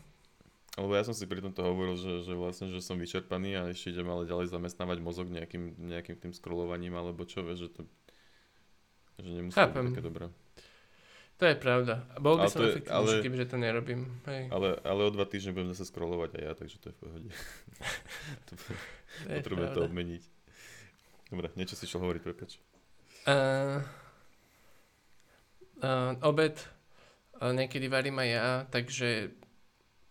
[0.81, 3.93] Lebo ja som si pri tomto hovoril, že, že vlastne, že som vyčerpaný a ešte
[3.93, 7.81] idem ale ďalej zamestnávať mozog nejakým, nejakým tým scrollovaním alebo čo, vieš, že to
[9.21, 9.85] že nemusí Chápem.
[9.85, 10.27] byť také dobré.
[11.37, 11.95] To je pravda.
[12.23, 14.01] Bol by ale som efektívnejší, kebyže to nerobím.
[14.31, 14.43] Hej.
[14.55, 17.29] Ale, ale o dva týždne budem zase scrollovať aj ja, takže to je v pohode.
[18.47, 18.53] to,
[19.27, 20.23] potrebujem to obmeniť.
[21.35, 22.63] Dobre, niečo si šiel hovoriť, prepač.
[23.27, 23.83] Uh,
[25.83, 26.57] uh, obed
[27.51, 29.35] niekedy varím aj ja, takže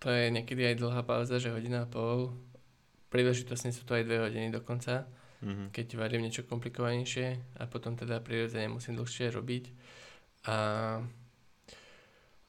[0.04, 2.36] to je niekedy aj dlhá pauza, že hodina a pol.
[3.08, 5.08] Príležitostne sú to aj dve hodiny dokonca,
[5.40, 5.72] mm-hmm.
[5.72, 9.64] keď varím niečo komplikovanejšie a potom teda prirodzene musím dlhšie robiť.
[10.50, 10.58] A,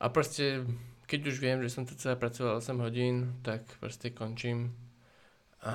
[0.00, 0.64] a proste,
[1.06, 4.72] keď už viem, že som to celá pracoval 8 hodín, tak proste končím
[5.62, 5.74] a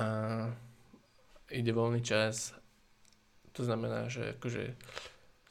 [1.48, 2.52] ide voľný čas.
[3.56, 4.76] To znamená, že akože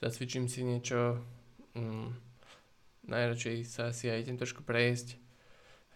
[0.02, 1.24] zacvičím si niečo,
[1.74, 2.27] mm,
[3.08, 5.20] najradšej sa asi aj idem trošku prejsť,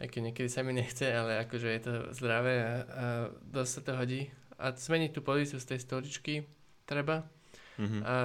[0.02, 2.74] aj keď niekedy sa mi nechce, ale akože je to zdravé a, a
[3.46, 4.22] dosť sa to hodí.
[4.58, 6.34] A zmeniť tú pozíciu z tej stoličky
[6.90, 7.26] treba.
[7.78, 8.02] Mm-hmm.
[8.06, 8.16] A,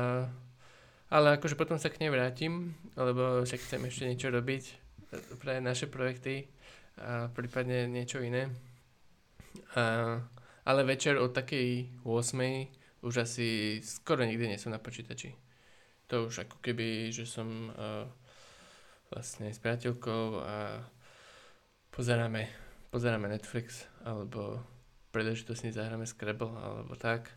[1.12, 4.64] ale akože potom sa k nej vrátim, lebo však chcem ešte niečo robiť
[5.38, 6.48] pre naše projekty
[6.96, 8.50] a prípadne niečo iné.
[9.76, 10.18] A,
[10.66, 15.30] ale večer od takej 8 už asi skoro nikdy nie som na počítači.
[16.10, 18.06] To už ako keby, že som uh,
[19.10, 20.82] vlastne s priateľkou a
[21.94, 22.48] pozeráme,
[22.90, 24.60] pozeráme Netflix, alebo
[25.14, 27.32] príležitosne zahráme Scrabble, alebo tak.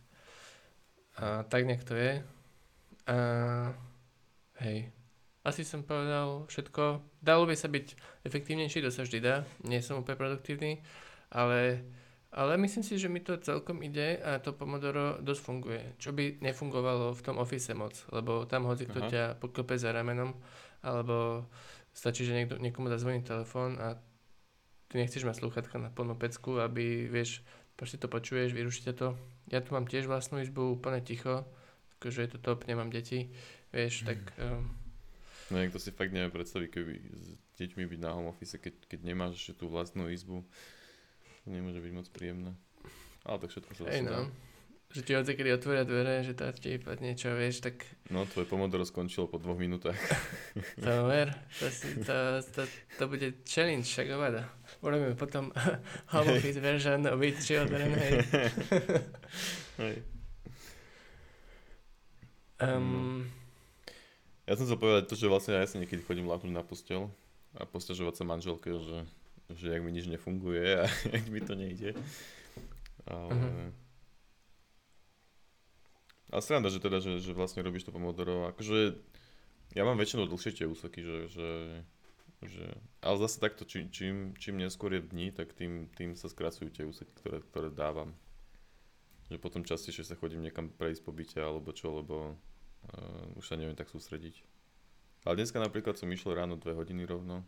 [1.19, 2.23] A tak nejak to je.
[3.09, 3.17] A
[4.61, 4.91] hej,
[5.47, 6.99] asi som povedal všetko.
[7.23, 7.95] Dalo by sa byť
[8.27, 9.47] efektívnejší, to sa vždy dá.
[9.65, 10.83] Nie som úplne produktívny,
[11.31, 11.81] ale,
[12.29, 15.81] ale myslím si, že mi to celkom ide a to Pomodoro dosť funguje.
[15.97, 20.35] Čo by nefungovalo v tom office moc, lebo tam hoci kto ťa poklope za ramenom,
[20.85, 21.47] alebo
[21.93, 23.99] stačí, že niekto, niekomu zazvoní telefón a
[24.89, 27.43] ty nechceš mať slúchatka na plnú pecku, aby, vieš,
[27.75, 29.13] proste to počuješ, vyrušíte to.
[29.51, 31.45] Ja tu mám tiež vlastnú izbu, úplne ticho,
[31.99, 33.31] akože je to top, nemám deti,
[33.75, 34.19] vieš, tak...
[34.39, 34.71] Um,
[35.49, 38.99] No niekto si fakt nevie predstaviť, keby s deťmi byť na home office, keď, keď
[39.01, 40.45] nemáš tú vlastnú izbu.
[41.41, 42.53] To nemôže byť moc príjemné.
[43.25, 44.29] Ale tak všetko sa hey, no.
[44.89, 47.85] Že ti odsekedy otvoria dvere, že tá ti padne niečo, vieš, tak...
[48.09, 49.93] No, tvoje pomodoro skončilo po dvoch minútach.
[50.81, 51.29] to ver,
[51.61, 52.65] to, si, to, to,
[52.97, 54.49] to bude challenge, však ovada.
[54.81, 55.53] Urobíme potom
[56.13, 58.17] home office version of it children, hej.
[59.85, 59.95] hej.
[62.57, 63.29] Um,
[64.49, 67.13] ja som chcel povedať to, že vlastne ja si niekedy chodím láhnuť na postel
[67.53, 69.05] a postažovať sa manželke, že,
[69.53, 71.93] že jak mi nič nefunguje a jak mi to nejde.
[73.05, 73.37] Ale...
[73.37, 73.69] Uh-huh.
[76.29, 78.49] Ale sranda, že teda, že, že vlastne robíš to pomodoro.
[78.53, 78.97] Akože
[79.73, 81.49] ja mám väčšinou dlhšie tie úseky, že, že,
[82.45, 82.65] že,
[83.01, 86.85] ale zase takto, čím, čím, čím neskôr je dní, tak tým, tým sa skracujú tie
[86.85, 88.13] úseky, ktoré, ktoré dávam.
[89.33, 92.37] Že potom častejšie sa chodím niekam prejsť po byte alebo čo, lebo
[92.87, 94.39] Uh, už sa neviem tak sústrediť.
[95.27, 97.43] Ale dneska napríklad som išiel ráno 2 hodiny rovno.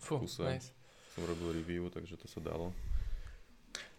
[0.00, 0.72] Fú, nice.
[1.12, 2.72] Som robil review, takže to sa dalo.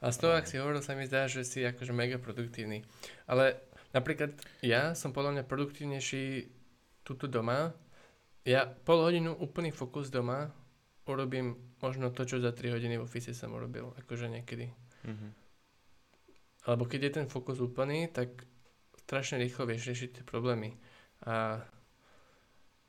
[0.01, 2.85] A z toho, ak si hovoril, sa mi zdá, že si akože mega produktívny.
[3.25, 3.57] Ale
[3.91, 6.25] napríklad ja som podľa mňa produktívnejší
[7.01, 7.73] tuto doma.
[8.47, 10.53] Ja pol hodinu úplný fokus doma
[11.07, 14.75] urobím možno to, čo za 3 hodiny v office som urobil, akože niekedy.
[15.07, 15.31] Mm-hmm.
[16.67, 18.43] Alebo keď je ten fokus úplný, tak
[19.07, 20.75] strašne rýchlo vieš riešiť tie problémy.
[21.23, 21.63] A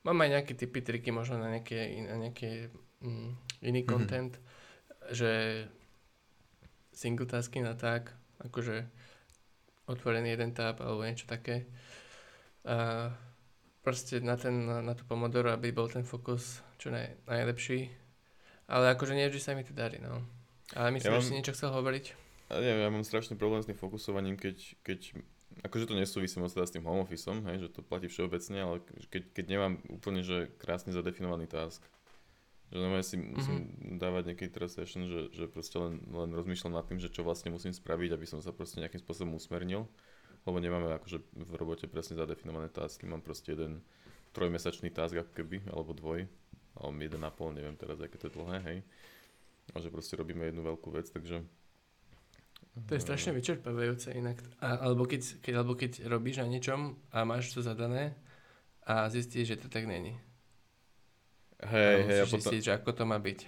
[0.03, 3.31] mám aj nejaké typy, triky možno na nejaké, na nejaké mm,
[3.63, 3.87] iný mm-hmm.
[3.87, 4.33] content,
[5.15, 5.63] že
[6.99, 8.11] single tasky na tak,
[8.43, 8.83] akože
[9.87, 11.63] otvorený jeden tab alebo niečo také.
[12.67, 13.07] A
[13.79, 17.87] proste na, ten, na, na tú Pomodoro, aby bol ten fokus čo naj, najlepší.
[18.67, 20.27] Ale akože nie vždy sa mi to darí, no.
[20.75, 22.05] Ale myslím, ja mám, že si niečo chcel hovoriť.
[22.51, 24.99] Ja, neviem, ja mám strašný problém s tým fokusovaním, keď, keď
[25.65, 28.75] akože to nesúvisí moc teda s tým home officeom, hej, že to platí všeobecne, ale
[29.09, 31.81] keď, keď nemám úplne, že krásne zadefinovaný task,
[32.69, 33.33] že normálne si mm-hmm.
[33.33, 33.57] musím
[33.97, 37.49] dávať nejaký teraz session, že, že proste len, len rozmýšľam nad tým, že čo vlastne
[37.49, 39.89] musím spraviť, aby som sa proste nejakým spôsobom usmernil,
[40.45, 43.81] lebo nemáme akože v robote presne zadefinované tasky, mám proste jeden
[44.37, 46.29] trojmesačný task ako keby, alebo dvoj,
[46.77, 48.79] alebo jeden a pol, neviem teraz, aké to je dlhé, hej.
[49.73, 51.41] A že proste robíme jednu veľkú vec, takže
[52.87, 54.39] to je strašne vyčerpávajúce inak.
[54.63, 58.15] A, alebo, keď, keď, alebo keď robíš na niečom a máš to zadané
[58.87, 60.15] a zistíš, že to tak není.
[61.59, 62.19] Hej, hej.
[62.23, 62.39] A potom...
[62.39, 63.39] zistiť, že ako to má byť.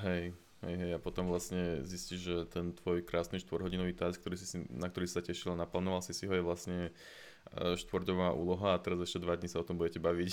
[0.00, 0.32] Hej,
[0.64, 0.90] hej, hej.
[0.96, 5.14] A potom vlastne zistíš, že ten tvoj krásny štvorhodinový task, ktorý si, na ktorý si
[5.16, 6.92] sa tešil, naplnoval si si ho, je vlastne e,
[7.76, 10.32] štvrťová úloha a teraz ešte dva dní sa o tom budete baviť.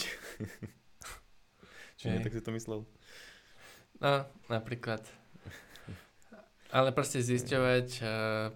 [1.99, 2.87] Či nie, tak si to myslel?
[3.97, 5.01] No, napríklad.
[6.69, 8.51] Ale proste zisťovať, uh,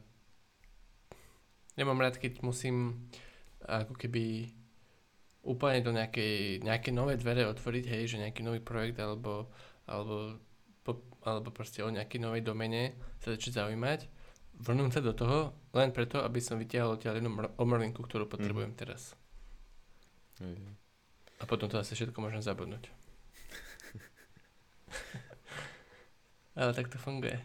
[1.79, 3.07] nemám rád, keď musím
[3.65, 4.53] ako keby
[5.41, 9.49] úplne do nejakej, nejaké nové dvere otvoriť, hej, že nejaký nový projekt alebo,
[9.89, 10.38] alebo,
[10.86, 14.06] po, alebo proste o nejakej novej domene sa začať zaujímať,
[14.62, 18.77] vrnúť sa do toho len preto, aby som vytiahol odtiaľ jednu omrlinku, ktorú potrebujem mm.
[18.77, 19.17] teraz.
[20.38, 20.77] Mm.
[21.41, 22.86] A potom to asi všetko môžem zabudnúť.
[26.60, 27.41] Ale tak to funguje.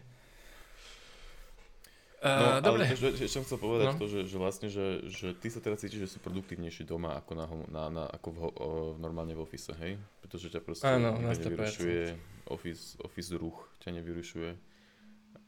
[2.17, 2.89] Uh, no, dobre.
[2.89, 4.01] ale ešte som chcel povedať no.
[4.01, 7.31] to, že, že vlastne, že, že ty sa teraz cítiš, že si produktívnejší doma ako,
[7.37, 10.01] na, na, na, ako v, o, normálne v office, hej?
[10.25, 12.17] Pretože ťa proste Áno, nevyrušuje
[12.49, 14.51] office, office ruch, ťa nevyrušuje.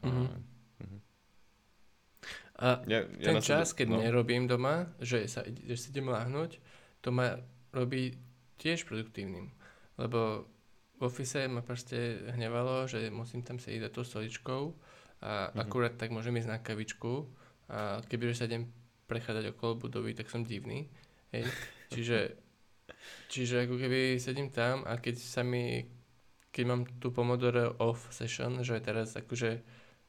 [0.06, 0.30] Uh-huh.
[2.60, 3.98] A ja, ja ten čas, keď no.
[3.98, 6.60] nerobím doma, že, sa, že si idem láhnuť,
[7.02, 7.34] to ma
[7.74, 8.14] robí
[8.62, 9.50] tiež produktívnym.
[9.98, 10.46] Lebo
[11.00, 14.62] v office ma proste hnevalo, že musím tam sedieť za tou stoličkou
[15.20, 15.60] a mm-hmm.
[15.60, 17.28] akurát tak môžem ísť na kavičku
[17.68, 18.72] a keby sa idem
[19.04, 20.88] prechádzať okolo budovy, tak som divný.
[21.34, 21.44] Hej.
[21.92, 22.38] Čiže,
[23.26, 25.82] čiže ako keby sedím tam a keď sa mi,
[26.54, 29.58] keď mám tu Pomodoro off session, že teraz akože,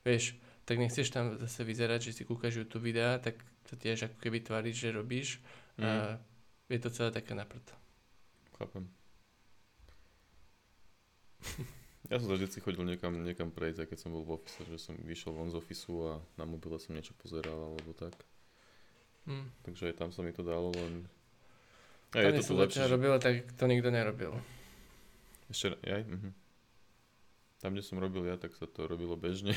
[0.06, 4.18] vieš, tak nechceš tam zase vyzerať, že si kúkaš YouTube videa, tak to tiež ako
[4.22, 5.42] keby tváriš, že robíš
[5.82, 5.82] mm.
[5.82, 6.22] a mhm.
[6.70, 7.66] je to celé také naprd.
[8.62, 8.86] Chápem.
[12.12, 15.32] Ja som vždy chodil niekam, niekam prejsť, keď som bol v office, že som vyšiel
[15.32, 18.12] von z ofisu a na mobile som niečo pozeral alebo tak.
[19.24, 19.48] Mm.
[19.64, 21.08] Takže aj tam sa mi to dalo, len...
[22.12, 22.84] A je to tu lepšie.
[22.92, 24.36] Robilo, tak to nikto nerobil.
[25.48, 26.04] Ešte, aj?
[26.04, 26.30] Mhm.
[27.64, 29.56] Tam, kde som robil ja, tak sa to robilo bežne.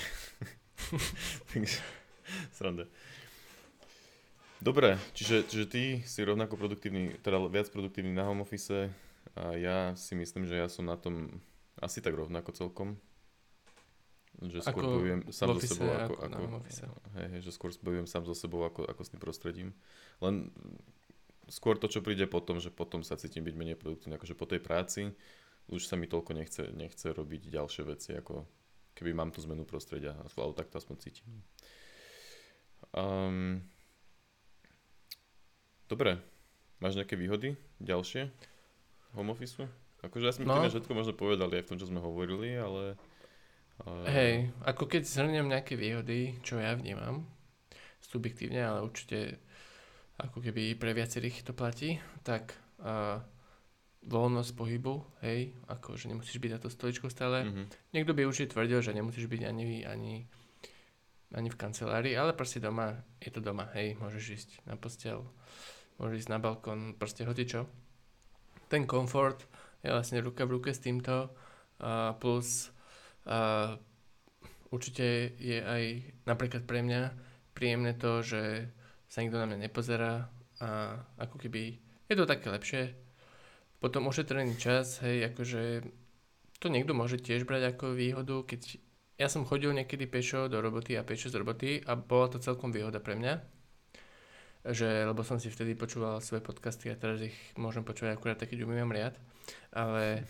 [1.51, 1.83] Takže,
[2.55, 2.87] sranda.
[4.63, 8.95] Dobre, čiže, čiže ty si rovnako produktívny, teda viac produktívny na home office
[9.35, 11.43] a ja si myslím, že ja som na tom
[11.81, 12.89] asi tak rovnako celkom.
[14.43, 16.59] Že skôr ako bojujem sám so sebou ako, ako, ako
[17.15, 19.69] hej, hej, že skôr bojujem sám so sebou ako, ako s tým prostredím.
[20.19, 20.51] Len
[21.47, 24.59] skôr to, čo príde potom, že potom sa cítim byť menej produktívny, akože po tej
[24.59, 25.15] práci
[25.71, 28.45] už sa mi toľko nechce, nechce robiť ďalšie veci, ako
[28.93, 31.27] keby mám tú zmenu prostredia, alebo tak to aspoň cítim.
[32.93, 33.65] Um,
[35.89, 36.21] dobre,
[36.85, 38.29] máš nejaké výhody ďalšie
[39.17, 39.84] home office?
[40.05, 40.61] Akože som no.
[40.61, 43.01] všetko možno povedali aj v tom, čo sme hovorili, ale...
[43.89, 44.03] ale...
[44.11, 44.35] Hej,
[44.69, 47.25] ako keď zhrniem nejaké výhody, čo ja vnímam,
[48.05, 49.41] subjektívne, ale určite
[50.21, 53.19] ako keby pre viacerých to platí, tak uh,
[54.05, 57.43] voľnosť pohybu, hej, ako že nemusíš byť na to stoličku stále.
[57.43, 57.67] Mm-hmm.
[57.97, 60.29] Niekto by určite tvrdil, že nemusíš byť ani, ani,
[61.33, 65.25] ani v kancelárii, ale proste doma, je to doma, hej, môžeš ísť na postel,
[65.99, 67.67] môžeš ísť na balkón, proste hocičo.
[68.69, 69.43] Ten komfort
[69.85, 71.31] je vlastne ruka v ruke s týmto,
[71.79, 72.73] a plus
[73.25, 73.73] a
[74.69, 75.85] určite je aj
[76.29, 77.03] napríklad pre mňa
[77.57, 78.69] príjemné to, že
[79.09, 80.29] sa nikto na mňa nepozerá
[80.61, 81.79] a ako keby
[82.11, 82.83] je to také lepšie,
[83.81, 85.85] potom ošetrený čas, hej, akože
[86.61, 88.81] to niekto môže tiež brať ako výhodu, keď
[89.15, 92.75] ja som chodil niekedy pešo do roboty a pešo z roboty a bola to celkom
[92.75, 93.54] výhoda pre mňa,
[94.65, 98.53] že, lebo som si vtedy počúval svoje podcasty a teraz ich môžem počúvať akurát tak,
[98.53, 99.15] keď umývam riad,
[99.77, 100.25] ale,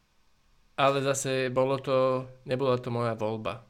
[0.84, 3.60] ale zase bolo to, nebola to moja voľba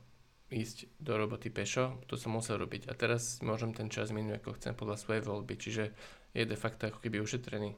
[0.46, 4.62] ísť do roboty pešo, to som musel robiť a teraz môžem ten čas minúť ako
[4.62, 5.84] chcem podľa svojej voľby, čiže
[6.30, 7.74] je de facto ako keby ušetrený.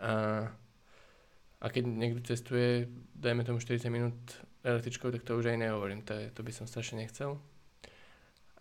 [0.00, 0.48] A
[1.62, 4.18] a keď niekto cestuje, dajme tomu 40 minút
[4.66, 7.38] električkou, tak to už aj nehovorím, to, je, to by som strašne nechcel.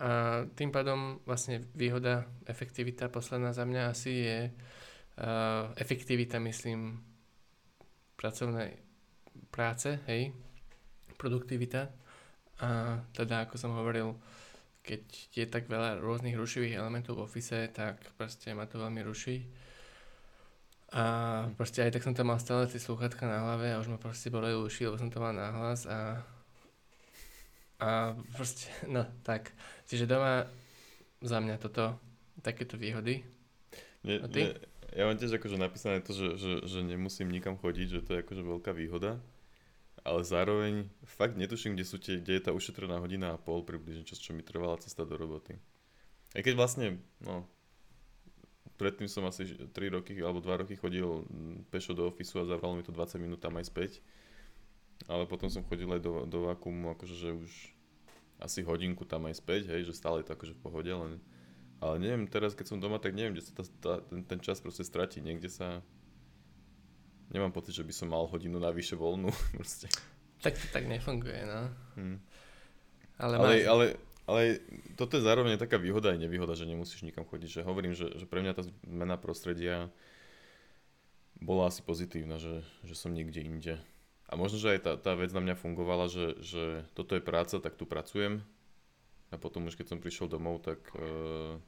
[0.01, 6.97] A tým pádom vlastne výhoda, efektivita posledná za mňa asi je uh, efektivita, myslím,
[8.17, 8.81] pracovnej
[9.53, 10.33] práce, hej,
[11.21, 11.93] produktivita.
[12.65, 14.17] A teda, ako som hovoril,
[14.81, 15.01] keď
[15.37, 19.45] je tak veľa rôznych rušivých elementov v office, tak proste ma to veľmi ruší
[20.91, 21.03] a
[21.55, 24.27] proste aj tak som tam mal stále tie sluchatka na hlave a už ma proste
[24.27, 26.19] boleli uši, lebo som to mal nahlas a
[27.81, 29.49] a proste, no tak.
[29.89, 30.45] Čiže doma
[31.25, 31.97] za mňa toto,
[32.45, 33.25] takéto výhody.
[34.05, 34.41] Nie, a ty?
[34.45, 34.53] Nie,
[34.93, 38.21] ja mám tiež akože napísané to, že, že, že nemusím nikam chodiť, že to je
[38.21, 39.17] akože veľká výhoda.
[40.01, 44.01] Ale zároveň fakt netuším, kde, sú tie, kde je tá ušetrená hodina a pol približne,
[44.01, 45.57] čo, čo mi trvala cesta do roboty.
[46.33, 47.45] Aj keď vlastne, no,
[48.81, 51.21] predtým som asi 3 roky alebo 2 roky chodil
[51.69, 53.91] pešo do ofisu a zavralo mi to 20 minút tam aj späť.
[55.09, 57.51] Ale potom som chodil aj do, do vakuumu, akože že už
[58.41, 61.21] asi hodinku tam aj späť, hej, že stále je to akože v pohode, len...
[61.81, 64.61] Ale neviem, teraz keď som doma, tak neviem, kde sa tá, tá, ten, ten čas
[64.61, 65.17] proste stratí.
[65.17, 65.81] Niekde sa...
[67.33, 69.89] Nemám pocit, že by som mal hodinu navyše voľnú, proste.
[70.45, 71.61] Tak to tak nefunguje, no.
[71.97, 72.17] Hmm.
[73.17, 73.65] Ale, ale, máš...
[73.65, 73.85] ale
[74.29, 74.61] ale
[74.95, 77.59] toto je zároveň taká výhoda aj nevýhoda, že nemusíš nikam chodiť.
[77.59, 79.91] Že hovorím, že, že pre mňa tá zmena prostredia
[81.41, 83.75] bola asi pozitívna, že, že som niekde inde.
[84.31, 87.59] A možno, že aj tá, tá vec na mňa fungovala, že, že toto je práca,
[87.59, 88.39] tak tu pracujem.
[89.31, 91.59] A potom už keď som prišiel domov, tak, uh,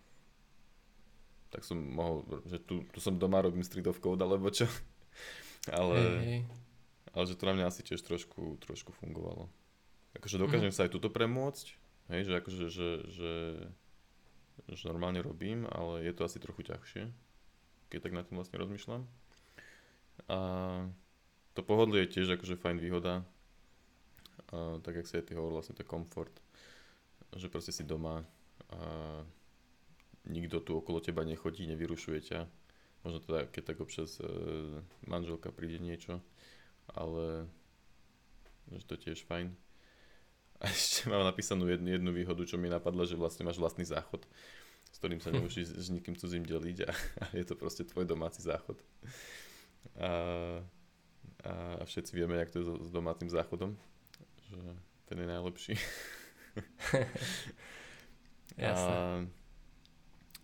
[1.51, 4.67] tak som mohol, že tu, tu som doma, robím street of code, alebo čo.
[5.79, 6.41] ale, hey, hey.
[7.11, 9.51] ale že to na mňa asi tiež trošku, trošku fungovalo.
[10.15, 10.75] Akože dokážem mm.
[10.75, 13.33] sa aj tuto premôcť, Hej, že akože, že, že,
[14.75, 17.07] že normálne robím, ale je to asi trochu ťažšie,
[17.87, 19.07] keď tak nad tým vlastne rozmýšľam.
[20.27, 20.37] A
[21.53, 23.25] to pohodlie je tiež akože fajn výhoda,
[24.53, 26.33] a, tak jak si aj ty hovoril, vlastne to je komfort,
[27.33, 28.25] že proste si doma
[28.73, 28.79] a
[30.25, 32.39] nikto tu okolo teba nechodí, nevyrušuje ťa.
[33.03, 34.27] Možno teda, keď tak občas e,
[35.03, 36.23] manželka príde niečo,
[36.87, 37.51] ale
[38.71, 39.51] že to je tiež fajn.
[40.63, 44.23] A ešte mám napísanú jednu, jednu výhodu, čo mi napadlo, že vlastne máš vlastný záchod,
[44.87, 48.39] s ktorým sa nemusíš s nikým cudzím deliť a, a je to proste tvoj domáci
[48.39, 48.79] záchod.
[49.99, 50.09] A,
[51.43, 53.75] a všetci vieme, jak to je s domácim záchodom,
[54.47, 54.59] že
[55.11, 55.73] ten je najlepší.
[58.55, 58.95] Jasne.
[58.95, 59.25] A,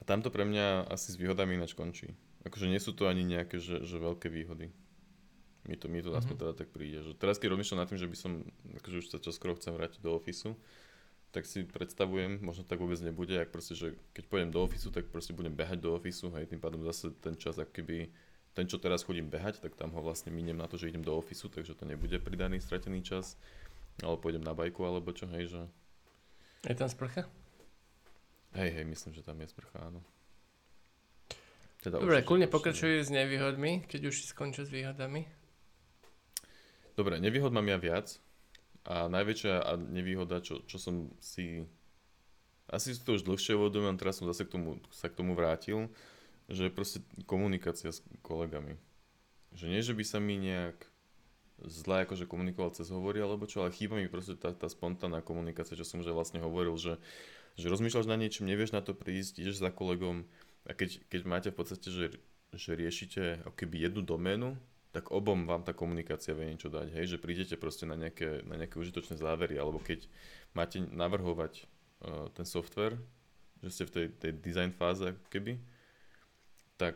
[0.09, 2.09] tamto pre mňa asi s výhodami ináč končí.
[2.41, 4.73] Akože nie sú to ani nejaké, že, že veľké výhody.
[5.69, 6.39] Mi to, mi to mm-hmm.
[6.39, 7.05] teda tak príde.
[7.05, 8.31] Že teraz keď rozmýšľam nad tým, že by som,
[8.81, 10.57] akože už sa skoro chcem vrátiť do ofisu,
[11.29, 15.13] tak si predstavujem, možno tak vôbec nebude, ak proste, že keď pôjdem do ofisu, tak
[15.13, 18.09] proste budem behať do ofisu, hej, tým pádom zase ten čas, ak keby
[18.53, 21.15] ten, čo teraz chodím behať, tak tam ho vlastne miniem na to, že idem do
[21.15, 23.39] ofisu, takže to nebude pridaný, stratený čas,
[24.01, 25.61] alebo pôjdem na bajku, alebo čo, hej, že...
[26.67, 27.23] Je tam sprcha?
[28.57, 30.01] Hej, hej, myslím, že tam je sprcha, áno.
[31.79, 35.23] Teda Dobre, kľudne pokračujú s nevýhodmi, keď už skončia s výhodami.
[36.99, 38.19] Dobre, nevýhod mám ja viac,
[38.89, 41.63] a najväčšia nevýhoda, čo, čo som si...
[42.69, 45.89] Asi si to už dlhšie uvedomujem, teraz som zase k tomu, sa k tomu vrátil,
[46.49, 48.75] že proste komunikácia s kolegami.
[49.53, 50.81] Že nie, že by sa mi nejak
[51.65, 55.75] zle akože komunikoval cez hovory alebo čo, ale chýba mi proste tá, tá spontánna komunikácia,
[55.75, 56.95] čo som už vlastne hovoril, že,
[57.59, 60.23] že rozmýšľaš na niečím, nevieš na to prísť, ideš za kolegom
[60.63, 62.05] a keď, keď máte v podstate, že,
[62.55, 64.55] že riešite keby jednu doménu,
[64.89, 68.57] tak obom vám tá komunikácia vie niečo dať, hej, že prídete proste na nejaké, na
[68.57, 70.09] nejaké užitočné závery, alebo keď
[70.57, 71.69] máte navrhovať
[72.01, 72.97] uh, ten software,
[73.61, 75.61] že ste v tej, tej design fáze keby,
[76.79, 76.95] tak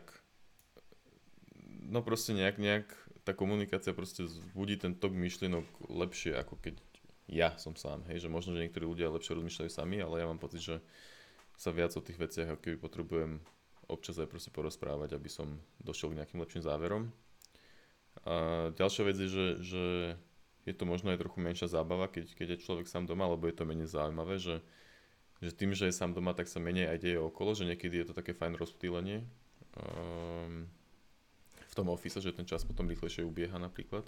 [1.84, 2.88] no proste nejak, nejak
[3.28, 6.80] tá komunikácia proste zbudí ten tok myšlienok lepšie, ako keď
[7.28, 10.40] ja som sám, hej, že možno, že niektorí ľudia lepšie rozmýšľajú sami, ale ja mám
[10.40, 10.76] pocit, že
[11.56, 13.40] sa viac o tých veciach, ako keby potrebujem
[13.88, 17.12] občas aj proste porozprávať, aby som došiel k nejakým lepším záverom.
[18.24, 19.84] A ďalšia vec je, že, že
[20.64, 23.56] je to možno aj trochu menšia zábava, keď, keď je človek sám doma, lebo je
[23.56, 24.64] to menej zaujímavé, že,
[25.40, 28.06] že tým, že je sám doma, tak sa menej aj deje okolo, že niekedy je
[28.12, 29.24] to také fajn rozptýlenie
[29.78, 30.66] um,
[31.64, 34.06] v tom office, že ten čas potom rýchlejšie ubieha napríklad.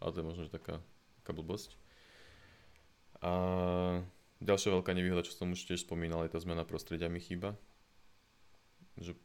[0.00, 0.78] Ale to je možno že taká,
[1.22, 1.76] taká blbosť.
[3.20, 3.32] A
[4.40, 7.58] ďalšia veľká nevýhoda, čo som už tiež spomínal, je tá zmena prostredia mi chýba.
[8.96, 9.18] Že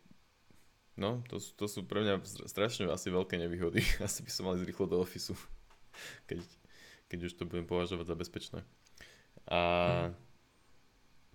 [0.96, 3.84] No, to, to sú pre mňa strašne asi veľké nevýhody.
[4.08, 5.36] Asi by som mal ísť rýchlo do ofisu,
[6.30, 6.40] keď,
[7.12, 8.60] keď už to budem považovať za bezpečné.
[9.52, 9.60] A
[10.08, 10.25] mm.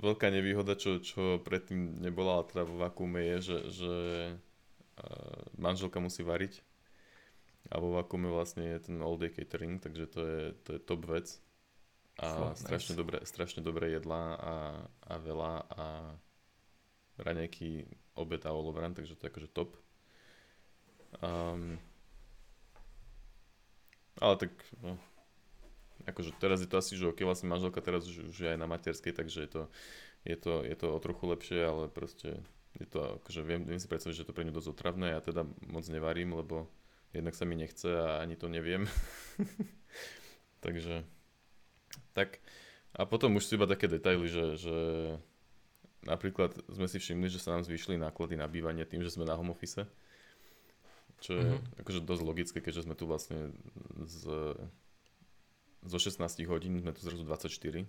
[0.01, 3.95] Veľká nevýhoda, čo, čo predtým nebola, ale teda vo vakuume je, že, že
[5.61, 6.65] manželka musí variť.
[7.71, 11.05] A vo vakuume vlastne je ten all day catering, takže to je, to je top
[11.07, 11.29] vec.
[12.19, 13.01] A Fo, strašne, nice.
[13.01, 14.55] dobré, strašne dobré jedlá a,
[15.09, 15.85] a veľa a
[17.21, 17.85] raňajky
[18.17, 19.77] obed a olovran, takže to je akože top.
[21.21, 21.77] Um,
[24.21, 24.53] ale tak,
[24.85, 25.01] no,
[26.07, 29.13] akože teraz je to asi, že ok, vlastne manželka teraz už, už aj na materskej,
[29.13, 29.63] takže je to,
[30.25, 32.41] je to, je to o trochu lepšie, ale proste
[32.79, 35.21] je to, akože viem, viem si predstaviť, že je to pre ňu dosť otravné, ja
[35.21, 36.71] teda moc nevarím, lebo
[37.11, 38.87] jednak sa mi nechce a ani to neviem.
[40.65, 41.03] takže,
[42.15, 42.39] tak,
[42.95, 44.77] a potom už sú iba také detaily, že, že
[46.07, 49.37] napríklad sme si všimli, že sa nám zvýšili náklady na bývanie tým, že sme na
[49.37, 49.85] home office.
[51.21, 51.81] Čo je mm-hmm.
[51.85, 53.53] akože dosť logické, keďže sme tu vlastne
[54.01, 54.57] z,
[55.85, 57.87] zo 16 hodín sme tu zrazu 24.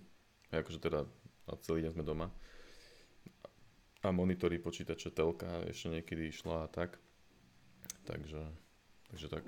[0.52, 1.08] A akože teda
[1.48, 2.28] a celý deň sme doma.
[4.02, 6.98] A monitory, počítače, telka ešte niekedy išla a tak.
[8.06, 8.42] Takže,
[9.10, 9.44] takže tak.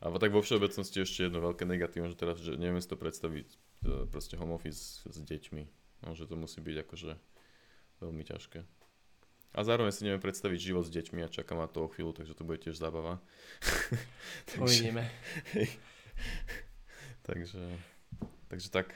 [0.00, 3.48] A tak vo všeobecnosti ešte jedno veľké negatívum, že teraz že neviem si to predstaviť
[3.50, 3.56] e,
[4.08, 5.62] proste home office s deťmi.
[6.06, 7.12] No, že to musí byť akože
[8.00, 8.64] veľmi ťažké.
[9.50, 12.38] A zároveň si neviem predstaviť život s deťmi a čakám na to o chvíľu, takže
[12.38, 13.18] to bude tiež zábava.
[14.62, 15.10] Uvidíme.
[17.22, 17.62] takže,
[18.48, 18.94] takže tak.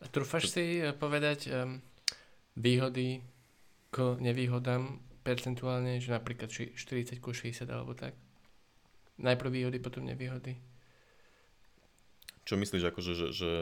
[0.00, 1.82] A trúfaš si eh, povedať um,
[2.56, 3.20] výhody
[3.90, 6.76] k nevýhodám percentuálne, že napríklad 40
[7.20, 8.16] ku 60 alebo tak?
[9.20, 10.56] Najprv výhody, potom nevýhody.
[12.48, 13.28] Čo myslíš, akože, že...
[13.30, 13.52] Že,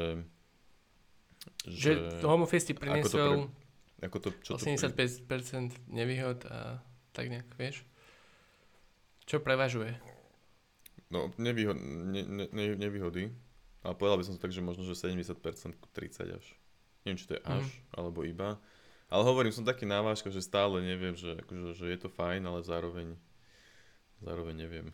[1.66, 1.90] že,
[2.22, 3.50] že home office ti priniesol
[3.98, 6.78] ako to, čo 85% to nevýhod a
[7.10, 7.82] tak nejak, vieš?
[9.26, 9.98] Čo prevažuje?
[11.08, 13.32] No, nevýhod, ne, ne, ne, nevýhody.
[13.80, 16.46] Ale povedal by som to tak, že možno, že 70% 30 až.
[17.06, 17.96] Neviem, či to je až, mm.
[17.96, 18.60] alebo iba.
[19.08, 22.60] Ale hovorím, som taký návážka, že stále neviem, že, akože, že je to fajn, ale
[22.60, 23.16] zároveň
[24.20, 24.86] zároveň neviem.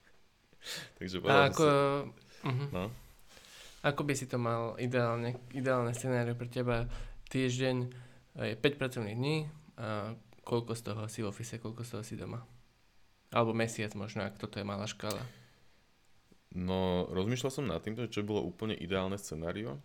[1.02, 2.46] Takže povedal ako, si...
[2.46, 2.68] uh-huh.
[2.70, 2.84] no?
[3.80, 6.86] Ako by si to mal ideálne, ideálne scenário pre teba?
[7.30, 7.76] týždeň
[8.42, 9.46] je 5 pracovných dní
[9.78, 12.42] a koľko z toho si v office, koľko z toho si doma.
[13.30, 15.22] Alebo mesiac možno, ak toto je malá škála.
[16.50, 19.78] No, rozmýšľal som nad tým, čo bolo úplne ideálne scenario.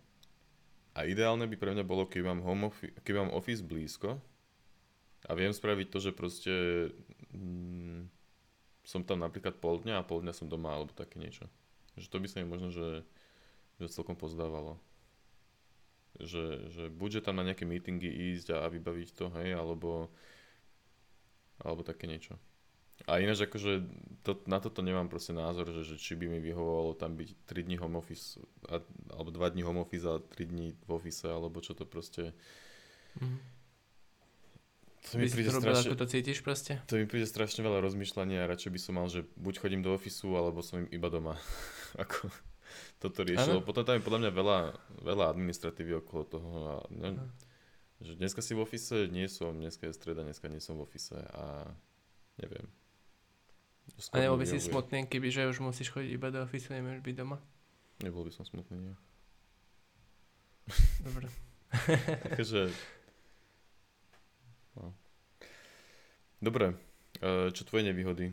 [0.98, 4.18] A ideálne by pre mňa bolo, keď mám, home office, keď mám office blízko
[5.28, 6.54] a viem spraviť to, že proste
[7.30, 8.08] mm,
[8.82, 11.46] som tam napríklad pol dňa a pol dňa som doma alebo také niečo.
[12.00, 13.04] Že to by sa mi možno, že,
[13.78, 14.80] že celkom pozdávalo
[16.20, 20.08] že, že buďže tam na nejaké meetingy ísť a vybaviť to, hej, alebo,
[21.60, 22.40] alebo také niečo.
[23.04, 23.84] A ináč akože
[24.24, 27.66] to, na toto nemám proste názor, že, že či by mi vyhovovalo tam byť 3
[27.68, 28.40] dní home office,
[28.72, 28.80] a,
[29.12, 32.32] alebo 2 dní home office a 3 dní v office, alebo čo to proste...
[33.20, 33.38] Mm.
[35.06, 36.82] To mi príde strašne, ako to cítiš proste?
[36.90, 39.94] To mi príde strašne veľa rozmýšľania a radšej by som mal, že buď chodím do
[39.94, 41.38] ofisu, alebo som iba doma.
[42.02, 42.26] ako
[42.98, 43.62] toto riešilo.
[43.62, 43.66] Ano?
[43.66, 44.58] Potom tam je podľa mňa veľa,
[45.06, 46.50] veľa administratívy okolo toho.
[46.66, 47.22] A ne,
[48.02, 51.16] že dneska si v ofise, nie som, dneska je streda, dneska nie som v ofise
[51.16, 51.70] a
[52.42, 52.66] neviem.
[53.94, 57.00] Skôr a nebol by si smutný, keby že už musíš chodiť iba do ofisu, nemôžeš
[57.00, 57.38] byť doma?
[58.02, 58.96] Nebol by som smutný, nie.
[61.06, 61.30] Dobre.
[62.36, 62.68] Takže
[64.76, 64.92] No.
[66.36, 66.76] Dobre,
[67.24, 68.28] uh, čo tvoje nevýhody?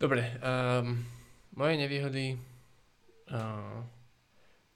[0.00, 1.04] Dobre, um,
[1.52, 2.40] moje nevýhody
[3.28, 3.84] uh,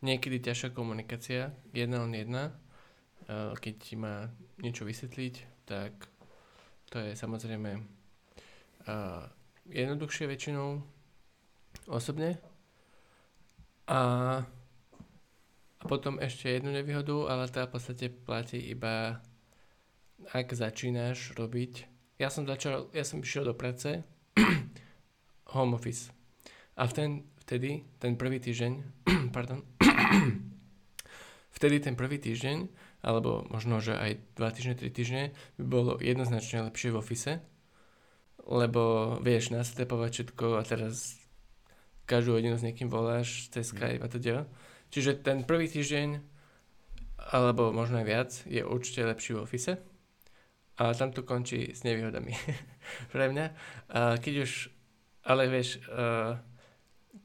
[0.05, 2.53] niekedy ťažšia komunikácia, jedna len jedna.
[3.27, 4.29] Uh, keď ti má
[4.61, 5.97] niečo vysvetliť, tak
[6.93, 7.81] to je samozrejme
[8.87, 9.27] uh,
[9.71, 10.83] jednoduchšie väčšinou
[11.91, 12.39] osobne.
[13.87, 14.01] A,
[15.79, 19.23] a potom ešte jednu nevýhodu, ale tá v podstate platí iba
[20.33, 24.01] ak začínaš robiť, ja som začal, ja som išiel do práce,
[25.55, 26.09] home office.
[26.77, 27.11] A v ten,
[27.45, 28.73] vtedy, ten prvý týždeň,
[29.37, 29.61] pardon,
[31.57, 32.69] vtedy ten prvý týždeň,
[33.05, 37.33] alebo možno, že aj dva týždne, tri týždne, by bolo jednoznačne lepšie v office,
[38.47, 41.19] lebo vieš nastepovať všetko a teraz
[42.07, 44.47] každú hodinu s niekým voláš cez Skype a teda.
[44.95, 46.23] Čiže ten prvý týždeň,
[47.35, 49.73] alebo možno aj viac, je určite lepší v office.
[50.79, 52.39] A tam to končí s nevýhodami
[53.15, 53.47] pre mňa.
[53.91, 54.71] A keď už,
[55.27, 55.83] ale vieš,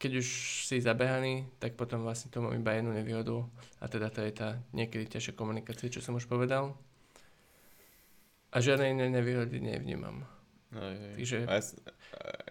[0.01, 0.27] keď už
[0.65, 3.45] si zabehaný, tak potom vlastne to mám iba jednu nevýhodu
[3.77, 6.73] a teda to je tá niekedy ťažšia komunikácia, čo som už povedal.
[8.51, 10.25] A žiadne iné nevýhody nevnímam.
[10.71, 11.15] Aj, aj.
[11.19, 11.37] Takže...
[11.47, 11.63] A ja,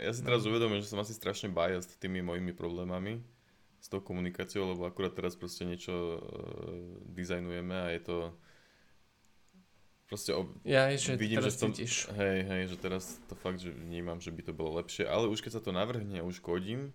[0.09, 0.53] ja si teraz no.
[0.53, 3.25] uvedomujem, že som asi strašne biased tými mojimi problémami
[3.81, 6.21] s tou komunikáciou, lebo akurát teraz proste niečo uh,
[7.09, 8.17] dizajnujeme a je to
[10.11, 10.51] Proste ob...
[10.67, 12.11] ja, že vidím, že tom, cítiš.
[12.19, 15.39] Hej, hej, že teraz to fakt, že vnímam, že by to bolo lepšie, ale už
[15.39, 16.91] keď sa to navrhne a už kodím,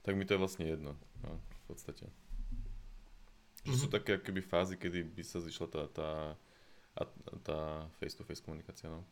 [0.00, 2.08] tak mi to je vlastne jedno, no, v podstate.
[2.08, 3.80] Že mm-hmm.
[3.84, 3.94] sú mhm.
[4.00, 6.10] také akoby fázy, kedy by sa zišla tá, tá,
[7.44, 7.58] tá
[8.00, 9.04] face-to-face komunikácia, no.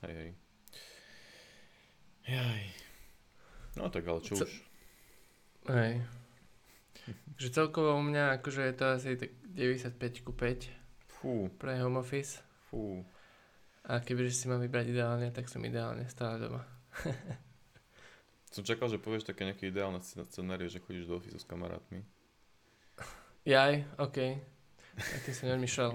[0.00, 0.30] Hej, hej.
[2.30, 2.62] Jaj.
[3.76, 4.44] No tak ale čo Co...
[4.44, 4.52] už.
[5.68, 6.02] Hej.
[7.36, 10.68] že celkovo u mňa akože je to asi tak 95 ku 5
[11.20, 11.52] Fú.
[11.60, 12.40] pre home office.
[12.70, 13.04] Fú.
[13.84, 16.62] A kebyže si mám vybrať ideálne, tak som ideálne stále doma.
[18.54, 22.04] som čakal, že povieš také nejaké ideálne scenárie, že chodíš do ofisu s kamarátmi.
[23.48, 24.18] Jaj, OK.
[24.98, 25.90] Ja tým som nemyšľal.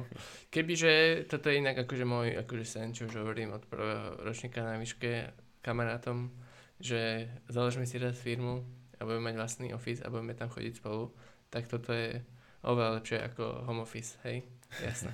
[0.49, 4.79] Kebyže toto je inak akože môj akože sen, čo už hovorím od prvého ročníka na
[4.79, 6.31] výške kamarátom,
[6.79, 8.63] že založme si raz firmu
[8.99, 11.11] a budeme mať vlastný office a budeme tam chodiť spolu,
[11.49, 12.23] tak toto je
[12.65, 14.41] oveľa lepšie ako home office, hej?
[14.81, 15.11] Jasné.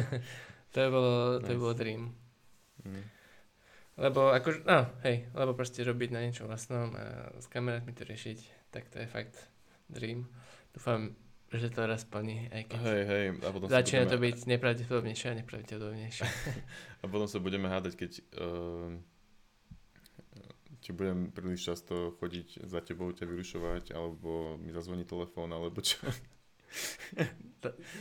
[0.72, 1.60] to je bolo, to nice.
[1.60, 2.02] bolo dream.
[2.82, 3.04] Mm.
[4.00, 8.72] Lebo ako, no, hej, lebo proste robiť na niečom vlastnom a s kamarátmi to riešiť,
[8.72, 9.36] tak to je fakt
[9.92, 10.26] dream.
[10.72, 11.12] Dúfam,
[11.52, 14.12] že to raz plní, aj keď hej, hej, a potom začína budeme...
[14.12, 16.24] to byť nepravdepodobnejšie a nepravdepodobnejšie.
[17.02, 18.96] a potom sa budeme hádať, keď uh,
[20.82, 26.00] ti budem príliš často chodiť za tebou, ťa vyrušovať, alebo mi zazvoní telefón, alebo čo.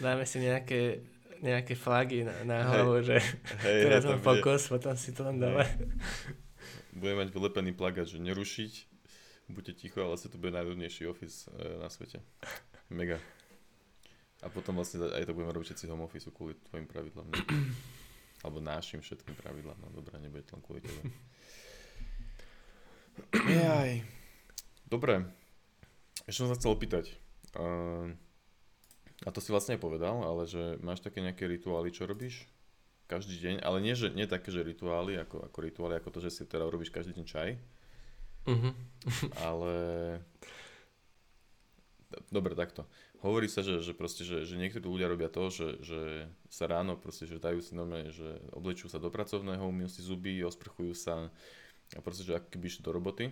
[0.04, 1.06] Dáme si nejaké,
[1.46, 3.18] nejaké flagy na, na hlavu, hej, že
[3.68, 5.68] hej, teraz mám fokus, potom si to len dáme.
[6.98, 8.74] Budeme mať vylepený plagát, že nerušiť,
[9.52, 12.20] buďte ticho, ale sa to bude najľudnejší office e, na svete.
[12.92, 13.20] Mega.
[14.42, 17.28] A potom vlastne aj to budeme robiť všetci home office kvôli tvojim pravidlám.
[17.30, 17.42] Ne?
[18.46, 19.78] Alebo našim všetkým pravidlám.
[19.78, 21.02] No dobré, nebude to len kvôli tebe.
[23.38, 24.02] Jaj.
[24.90, 25.30] Dobre.
[26.26, 27.06] Ešte som sa chcel opýtať.
[27.54, 28.18] Uh,
[29.22, 32.50] a to si vlastne povedal, ale že máš také nejaké rituály, čo robíš
[33.06, 36.32] každý deň, ale nie, že, nie také, že rituály, ako, ako rituály, ako to, že
[36.32, 37.50] si teda robíš každý deň čaj,
[38.48, 38.74] uh-huh.
[39.44, 39.74] ale
[42.32, 42.88] dobre, takto.
[43.24, 46.02] Hovorí sa, že, že proste, že, že niektorí ľudia robia to, že, že
[46.52, 50.42] sa ráno proste, že dajú si normálne, že oblečú sa do pracovného, umyjú si zuby,
[50.44, 51.32] osprchujú sa
[51.92, 53.26] a proste, že ako keby išli do roboty,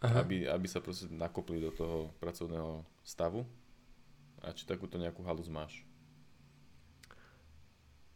[0.00, 3.44] aby, aby sa proste nakopli do toho pracovného stavu
[4.40, 5.84] a či takúto nejakú halus máš?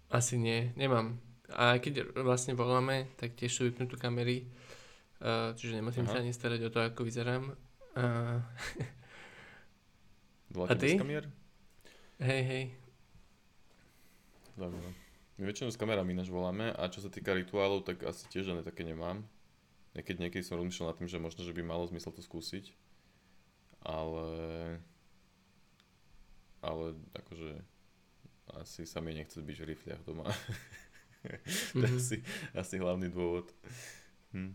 [0.09, 1.19] Asi nie, nemám.
[1.53, 4.49] A keď vlastne voláme, tak tiež sú vypnuté kamery,
[5.21, 6.17] uh, čiže nemusím Aha.
[6.17, 7.53] sa ani starať o to, ako vyzerám.
[7.93, 8.41] Uh,
[10.63, 10.95] a ty?
[10.95, 11.27] Kamier?
[12.23, 12.65] Hej, hej.
[14.55, 14.91] Zaujímavé.
[15.35, 18.63] My väčšinou s kamerami ináč voláme a čo sa týka rituálov, tak asi tiež žiadne
[18.63, 19.27] také nemám.
[19.99, 22.71] Niekedy, niekedy som rozmýšľal nad tým, že možno, že by malo zmysel to skúsiť.
[23.83, 24.31] Ale...
[26.63, 27.51] Ale akože...
[28.63, 30.31] Asi sa mi nechce byť v rifliach doma.
[31.75, 31.99] to je mm-hmm.
[31.99, 32.17] asi,
[32.55, 33.51] asi hlavný dôvod.
[34.37, 34.55] Hm.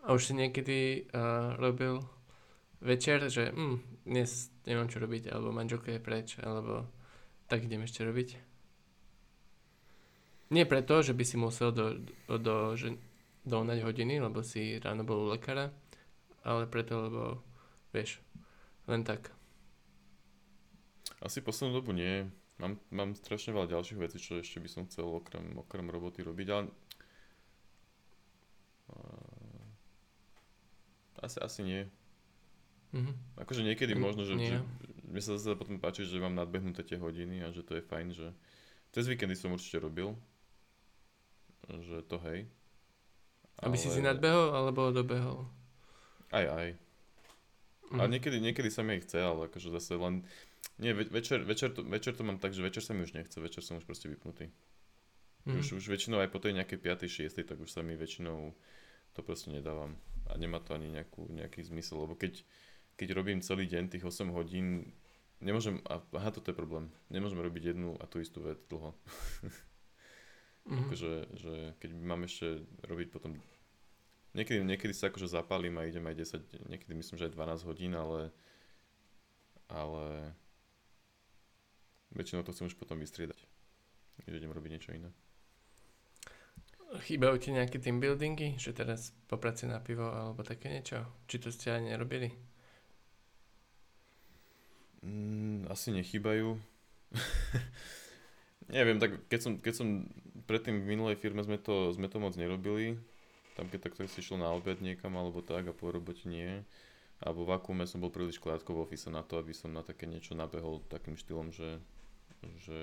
[0.00, 2.00] A už si niekedy uh, robil
[2.80, 6.88] večer, že hm, dnes nemám čo robiť, alebo manželka je preč, alebo
[7.46, 8.28] tak idem ešte robiť?
[10.50, 12.98] Nie preto, že by si musel do, do, do, že,
[13.46, 15.70] dohnať hodiny, lebo si ráno bol u lekára,
[16.42, 17.22] ale preto, lebo
[17.94, 18.18] vieš,
[18.90, 19.30] len tak.
[21.22, 22.26] Asi poslednú dobu nie.
[22.60, 26.48] Mám, mám strašne veľa ďalších vecí, čo ešte by som chcel okrem, okrem roboty robiť,
[26.52, 26.68] ale
[31.20, 31.99] asi, asi nie.
[32.90, 33.38] Mm-hmm.
[33.38, 34.58] Akože niekedy mm, možno, že, že
[35.06, 38.06] mne sa zase potom páči, že mám nadbehnuté tie hodiny a že to je fajn,
[38.10, 38.34] že
[38.90, 40.18] cez víkendy som určite robil,
[41.70, 42.50] že to hej.
[43.62, 43.82] Aby ale...
[43.82, 45.46] si si nadbehol alebo dobehol?
[46.34, 46.68] Aj, aj.
[47.90, 47.98] Mm.
[47.98, 50.22] A niekedy, niekedy sa mi aj chce, ale akože zase len...
[50.80, 53.60] Nie, večer, večer, to, večer to mám tak, že večer sa mi už nechce, večer
[53.66, 54.50] som už proste vypnutý.
[55.44, 55.58] Mm.
[55.58, 57.34] Už, už väčšinou aj po tej nejakej 5.
[57.34, 57.48] 6.
[57.48, 58.54] tak už sa mi väčšinou
[59.16, 59.98] to proste nedávam.
[60.30, 62.46] A nemá to ani nejakú, nejaký zmysel, lebo keď,
[63.00, 64.92] keď robím celý deň tých 8 hodín,
[65.40, 68.92] nemôžem, aha, toto je problém, nemôžem robiť jednu a tú istú vec dlho.
[70.68, 70.80] Mm-hmm.
[70.84, 73.40] Akože, že keď mám ešte robiť potom...
[74.36, 77.96] Niekedy, niekedy sa akože zapálim a idem aj 10, niekedy myslím, že aj 12 hodín,
[77.96, 78.28] ale...
[79.72, 80.36] Ale...
[82.12, 83.40] Väčšinou to chcem už potom vystriedať.
[84.28, 85.08] Že idem robiť niečo iné.
[87.08, 88.60] Chýbajú ti nejaké team buildingy?
[88.60, 91.06] Že teraz popraci na pivo alebo také niečo?
[91.24, 92.49] Či to ste ani nerobili?
[95.00, 96.60] Mm, asi nechýbajú.
[98.76, 99.88] Neviem, tak keď som, keď som
[100.46, 103.00] predtým v minulej firme sme to, sme to moc nerobili.
[103.58, 106.62] Tam keď takto si šiel na obed niekam alebo tak a po robote nie.
[107.20, 110.08] A vo vakuume som bol príliš krátko v office na to, aby som na také
[110.08, 111.76] niečo nabehol takým štýlom, že,
[112.64, 112.80] že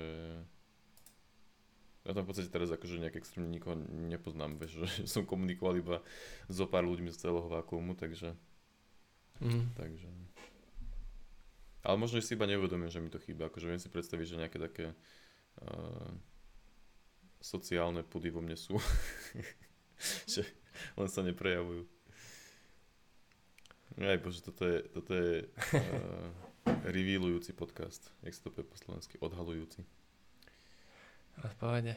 [2.06, 5.96] ja tam v podstate teraz akože nejak extrémne nikoho nepoznám, vieš, že som komunikoval iba
[6.46, 8.38] so pár ľuďmi z celého vakuumu, takže...
[9.42, 9.74] Mm.
[9.74, 10.08] Takže...
[11.88, 14.58] Ale možno si iba neuvedomím, že mi to chýba, akože viem si predstaviť, že nejaké
[14.60, 16.12] také uh,
[17.40, 18.76] sociálne pudy vo mne sú,
[20.36, 20.44] že
[21.00, 21.88] len sa neprejavujú.
[24.04, 26.28] Aj bože, toto je, toto je uh,
[26.92, 29.80] revealujúci podcast, jak sa to povie po slovensky, odhalujúci.
[31.40, 31.96] V pohode.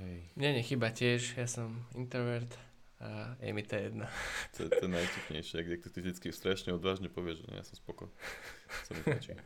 [0.00, 0.16] Hej.
[0.32, 2.50] Mne nechyba tiež, ja som introvert
[3.04, 4.08] a je mi to jedno.
[4.56, 8.08] To, to je najvtipnejšie, ak ty vždycky strašne odvážne povieš, že ja som spoko.
[9.04, 9.36] Páči.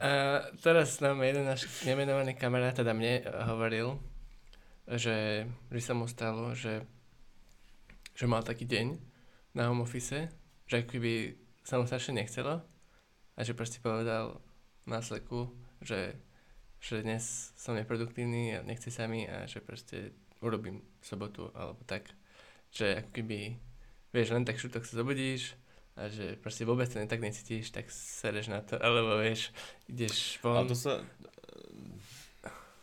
[0.00, 0.10] A
[0.58, 4.00] teraz nám jeden náš nemenovaný kamarát teda mne hovoril,
[4.88, 6.82] že, že sa mu stalo, že,
[8.16, 8.98] že mal taký deň
[9.54, 10.32] na home office,
[10.66, 11.14] že ako by
[11.62, 12.64] sa mu strašne nechcelo
[13.36, 14.40] a že proste povedal
[14.88, 15.52] na sleku,
[15.84, 16.16] že,
[16.80, 22.10] že dnes som neproduktívny a nechce sa mi a že proste urobím sobotu alebo tak.
[22.74, 23.38] Že ako keby,
[24.12, 25.56] vieš, len tak šutok sa zobudíš,
[25.98, 29.50] a že proste vôbec to tak necítiš, tak sereš na to, alebo vieš,
[29.90, 30.62] ideš von.
[30.62, 31.02] Ale to sa,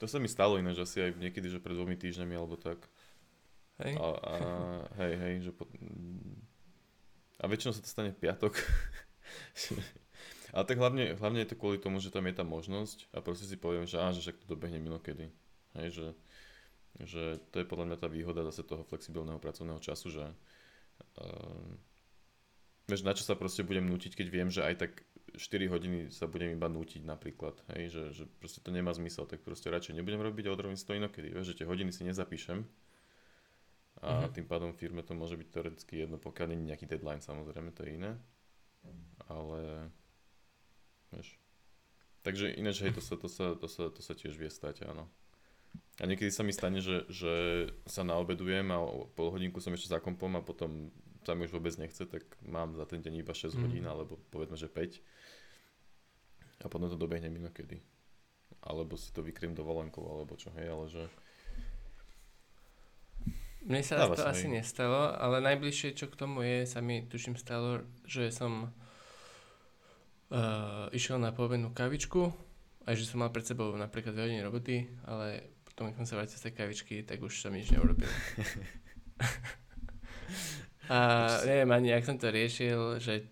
[0.03, 2.83] to sa mi stalo ináč asi aj niekedy, že pred dvomi týždňami alebo tak.
[3.79, 3.95] Hej?
[3.95, 4.33] A, a
[4.99, 5.63] hej, hej, že po,
[7.39, 8.59] a väčšinou sa to stane v piatok.
[10.55, 13.43] Ale tak hlavne, hlavne je to kvôli tomu, že tam je tá možnosť a proste
[13.47, 15.27] si poviem, že á, že však to dobehne minokedy.
[15.75, 16.05] Hej, že,
[17.03, 21.71] že to je podľa mňa tá výhoda zase toho flexibilného pracovného času, že uh,
[22.85, 24.91] Vieš, na čo sa proste budem nútiť, keď viem, že aj tak
[25.33, 29.41] 4 hodiny sa budem iba nútiť napríklad, hej, že, že proste to nemá zmysel, tak
[29.41, 32.61] proste radšej nebudem robiť a odrobím si to inokedy, vieš, že tie hodiny si nezapíšem
[34.05, 34.33] a mm-hmm.
[34.37, 37.83] tým pádom firme to môže byť teoreticky jedno, pokiaľ nie je nejaký deadline, samozrejme, to
[37.83, 38.11] je iné,
[39.25, 39.89] ale
[41.09, 41.41] vieš,
[42.21, 45.09] takže ináč, hej, to sa, to sa, to sa, to sa tiež vie stať, áno.
[45.99, 47.33] A niekedy sa mi stane, že, že
[47.87, 48.83] sa naobedujem a
[49.15, 50.91] pol hodinku som ešte za kompom a potom
[51.23, 53.61] sa mi už vôbec nechce, tak mám za ten deň iba 6 mm.
[53.65, 55.01] hodín, alebo povedzme, že 5.
[56.61, 57.81] A potom to dobehnem inokedy.
[58.61, 61.03] Alebo si to vykriem dovolenkou, alebo čo, hej, ale že...
[63.65, 67.81] Mne sa to asi nestalo, ale najbližšie, čo k tomu je, sa mi tuším stalo,
[68.05, 68.69] že som
[70.29, 72.29] uh, išiel na povednú kavičku,
[72.85, 76.15] aj že som mal pred sebou napríklad 2 hodiny roboty, ale potom, keď som sa
[76.15, 78.07] vrátil z tej kavičky, tak už som nič neurobil.
[80.87, 80.97] A
[81.43, 83.27] neviem ani, jak som to riešil, že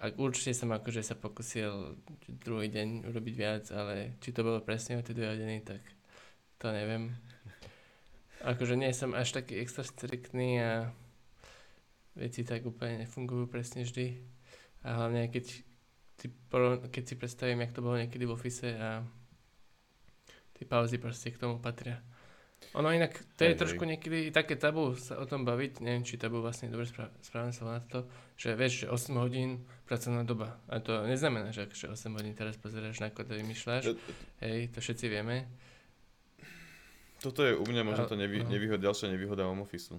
[0.00, 1.98] a určite som akože sa pokusil
[2.40, 5.82] druhý deň urobiť viac, ale či to bolo presne o tie dve hodiny, tak
[6.56, 7.12] to neviem.
[8.40, 10.88] Akože nie som až taký extra striktný a
[12.16, 14.22] veci tak úplne nefungujú presne vždy.
[14.88, 15.44] A hlavne keď
[16.16, 16.28] si,
[16.94, 19.04] keď si predstavím, jak to bolo niekedy v office a
[20.60, 22.04] tie pauzy proste k tomu patria.
[22.76, 26.20] Ono inak, to je hej, trošku niekedy také tabu sa o tom baviť, neviem, či
[26.20, 28.04] tabu vlastne dobre spra- správne sa na to,
[28.36, 30.60] že vieš, že 8 hodín pracovná doba.
[30.68, 33.96] A to neznamená, že akože 8 hodín teraz pozeráš na kód a vymýšľaš.
[34.44, 35.48] Hej, to všetci vieme.
[37.24, 38.52] Toto je u mňa možno to nevý, no.
[38.52, 39.96] nevýhoda, ďalšia nevýhoda home office.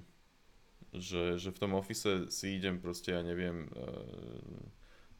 [0.93, 3.89] Že, že v tom office si idem proste, ja neviem, uh,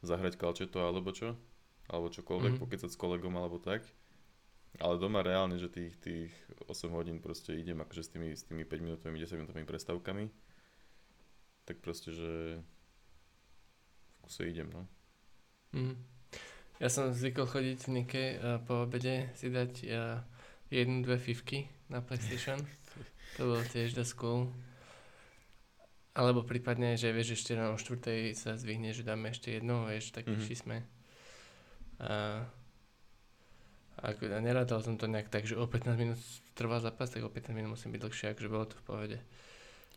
[0.06, 1.34] zahrať kalčeto alebo čo.
[1.90, 2.62] Alebo čokoľvek, mm-hmm.
[2.64, 3.82] pokecať s kolegom alebo tak
[4.80, 6.32] ale doma reálne, že tých, tých
[6.64, 10.24] 8 hodín proste idem akože s tými, s tými 5 minútovými, 10 minútovými prestávkami.
[11.68, 12.30] Tak proste, že
[14.16, 14.88] v kuse idem, no.
[15.76, 15.96] Mm.
[16.80, 20.24] Ja som zvykol chodiť v Nike a po obede si dať ja,
[20.72, 22.58] jednu, dve fivky na PlayStation.
[23.36, 24.48] to bolo tiež dosť cool.
[26.12, 30.36] Alebo prípadne, že vieš, ešte o štvrtej sa zvihne, že dáme ešte jednu, vieš, taký
[30.36, 30.58] mm-hmm.
[30.60, 30.78] sme.
[32.02, 32.44] A
[34.00, 36.20] ako, ja nerádal som to nejak tak, že o 15 minút
[36.56, 39.18] trvá zápas, tak o 15 minút musím byť dlhšie, akože bolo to v pohode.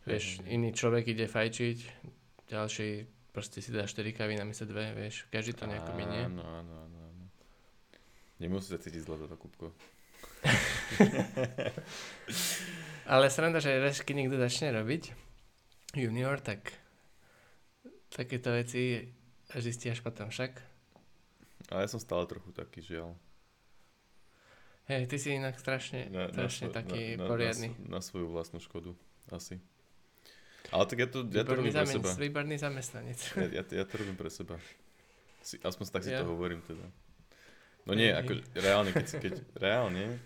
[0.04, 0.52] Vieš, mm.
[0.52, 1.78] iný človek ide fajčiť,
[2.52, 2.88] ďalší
[3.32, 6.24] proste si dá 4 kávy na miesto 2, vieš, každý to nejako minie.
[6.24, 6.96] Áno, áno, áno.
[8.36, 9.72] Nemusí sa cítiť zle toto kúbko.
[13.12, 15.16] Ale sranda, že raz, keď niekto začne robiť
[15.96, 16.72] junior, tak
[18.12, 19.08] takéto veci
[19.52, 20.60] až zistí až potom však.
[21.72, 23.16] Ale ja som stále trochu taký, žiaľ.
[24.86, 27.74] Hej, ty si inak strašne, na, strašne na, taký na, poriadny.
[27.90, 28.94] Na, na svoju vlastnú škodu,
[29.34, 29.58] asi.
[30.70, 32.10] Ale tak ja to, ja to robím pre seba.
[32.14, 33.18] Výborný zamestnanec.
[33.34, 34.58] Ja, ja, ja to robím pre seba.
[35.42, 36.22] Si, aspoň tak si ja.
[36.22, 36.86] to hovorím teda.
[37.86, 40.18] No nie, ako reálne, keď, si, keď reálne,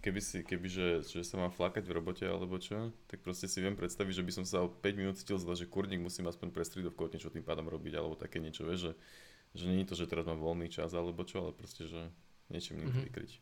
[0.00, 3.60] keby si, keby že, že sa mám flakať v robote alebo čo, tak proste si
[3.60, 6.56] viem predstaviť, že by som sa o 5 minút cítil zle, že kurník musím aspoň
[6.56, 8.92] pre stridovku niečo tým pádom robiť alebo také niečo, vieš, že,
[9.60, 12.08] že je to, že teraz mám voľný čas alebo čo, ale proste, že
[12.48, 13.04] niečím mm-hmm.
[13.12, 13.32] vykryť.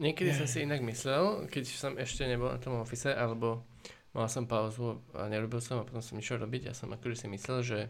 [0.00, 3.68] Niekedy som si inak myslel, keď som ešte nebol na tom office, alebo
[4.16, 7.26] mal som pauzu a nerobil som a potom som išiel robiť, ja som akože si
[7.28, 7.80] myslel, že,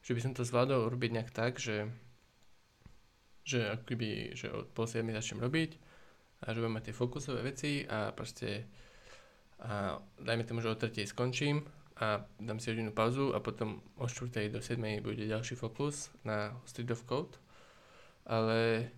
[0.00, 1.88] že by som to zvládol urobiť nejak tak, že,
[3.44, 5.70] že akoby, že od pol 7 začnem robiť
[6.40, 8.64] a že budem mať tie fokusové veci a proste
[9.60, 11.60] a dajme tomu, že o 3 skončím
[12.00, 16.56] a dám si hodinu pauzu a potom o 4 do 7 bude ďalší fokus na
[16.64, 17.36] Street of Code.
[18.24, 18.88] Ale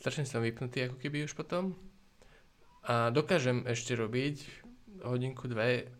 [0.00, 1.74] strašne som vypnutý ako keby už potom.
[2.86, 4.46] A dokážem ešte robiť
[5.02, 5.90] hodinku, dve,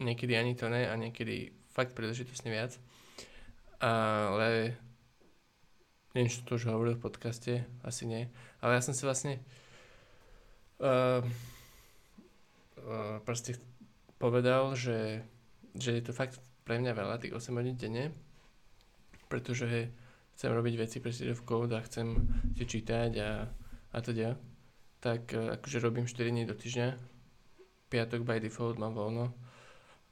[0.00, 2.80] niekedy ani to ne a niekedy fakt príležitosne viac.
[3.84, 4.72] Ale
[6.16, 7.52] neviem, či to už hovoril v podcaste,
[7.84, 8.32] asi nie.
[8.64, 9.36] Ale ja som si vlastne
[10.80, 11.20] uh,
[12.80, 13.60] uh, proste
[14.16, 15.20] povedal, že,
[15.76, 18.16] že je to fakt pre mňa veľa, tých 8 hodín denne,
[19.28, 19.92] pretože
[20.36, 22.12] chcem robiť veci pre City of Code a chcem
[22.52, 23.48] si čítať a,
[23.96, 24.36] a teda,
[25.00, 26.92] tak e, akože robím 4 dní do týždňa.
[27.88, 29.32] Piatok by default mám voľno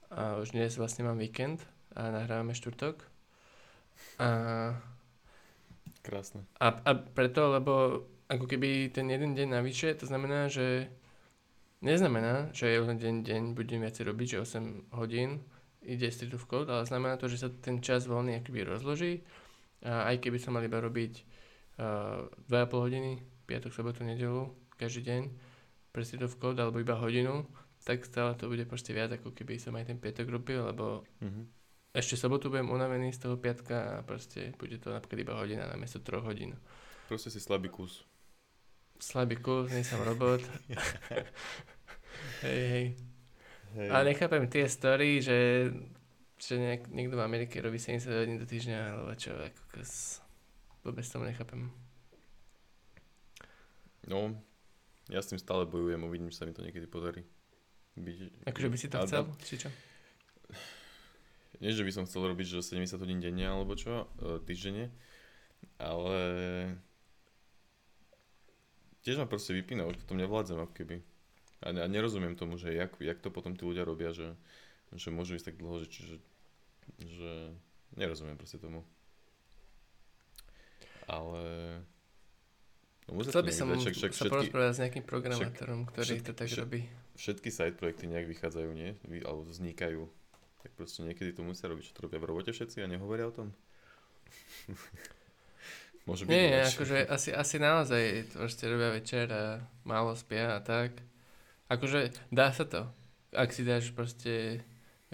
[0.09, 1.61] a už dnes vlastne mám víkend
[1.93, 3.05] a nahrávame štvrtok.
[4.17, 4.29] A,
[6.01, 6.49] Krásne.
[6.57, 10.89] A, a preto, lebo ako keby ten jeden deň navyše, to znamená, že
[11.85, 15.45] neznamená, že jeden deň, deň budem viacej robiť, že 8 hodín
[15.85, 19.13] ide Street of Code, ale znamená to, že sa ten čas voľný akoby rozloží
[19.85, 21.13] aj keby som mal iba robiť
[21.79, 23.13] uh, 2,5 hodiny,
[23.45, 24.49] piatok, sobotu, nedelu,
[24.81, 25.23] každý deň,
[25.95, 27.47] pre of code, alebo iba hodinu,
[27.85, 31.45] tak stále to bude proste viac, ako keby som aj ten piatok robil, lebo mm-hmm.
[31.95, 35.77] ešte sobotu budem unavený z toho piatka a proste bude to napríklad iba hodina na
[35.77, 36.57] miesto troch hodín.
[37.07, 38.03] Proste si slabý kus.
[38.97, 40.41] Slabý kus, nie som robot.
[42.49, 42.87] hej, hej.
[43.75, 43.89] Hej.
[43.91, 45.69] A nechápem tie story, že
[46.45, 50.21] že nejak, niekto v Amerike robí 70 hodín do týždňa, alebo čo, ako kus,
[50.85, 51.73] vôbec tomu nechápem.
[54.05, 54.37] No,
[55.09, 57.25] ja s tým stále bojujem, uvidím, či sa mi to niekedy podarí.
[57.97, 59.69] Byť, akože by si to chcel, či čo?
[61.63, 64.93] Nie, že by som chcel robiť, že 70 hodín denne, alebo čo, e, týždenne,
[65.81, 66.19] ale
[69.07, 71.01] tiež ma proste vypína, už potom nevládzem ako keby.
[71.65, 74.37] A, a nerozumiem tomu, že jak, jak to potom tí ľudia robia, že,
[74.93, 76.15] že môžu ísť tak dlho, že, čiže
[77.01, 77.55] že
[77.99, 78.85] nerozumiem proste tomu.
[81.05, 81.43] Ale...
[83.05, 86.49] No, Chcel by som však, však, sa porozprávať s nejakým programátorom, ktorý všetky, to tak
[86.49, 86.81] všetky, robí.
[87.21, 88.97] Všetky side projekty nejak vychádzajú, nie?
[89.29, 90.09] Alebo vznikajú
[90.65, 93.37] tak proste niekedy to musia robiť, čo to robia v robote všetci a nehovoria o
[93.37, 93.53] tom.
[96.09, 96.73] Môže byť Nie, lepšie.
[96.73, 101.05] akože asi, asi naozaj proste robia večer a málo spia a tak.
[101.69, 102.89] Akože dá sa to.
[103.37, 104.65] Ak si dáš proste,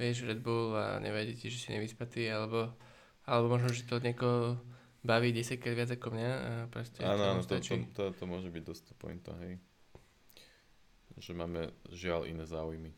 [0.00, 2.72] vieš, Red Bull a nevadí ti, že si nevyspatý, alebo,
[3.28, 4.56] alebo možno, že to niekoho
[5.04, 8.48] baví 10 krát viac ako mňa a proste Áno, áno, to, to, to, to, môže
[8.48, 9.60] byť dosť pointa, hej.
[11.20, 12.96] Že máme žiaľ iné záujmy.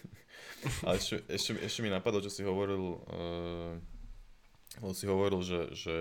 [0.88, 3.04] Ale ešte, ešte, ešte mi napadlo, čo si hovoril,
[4.80, 5.96] uh, si hovoril, že, že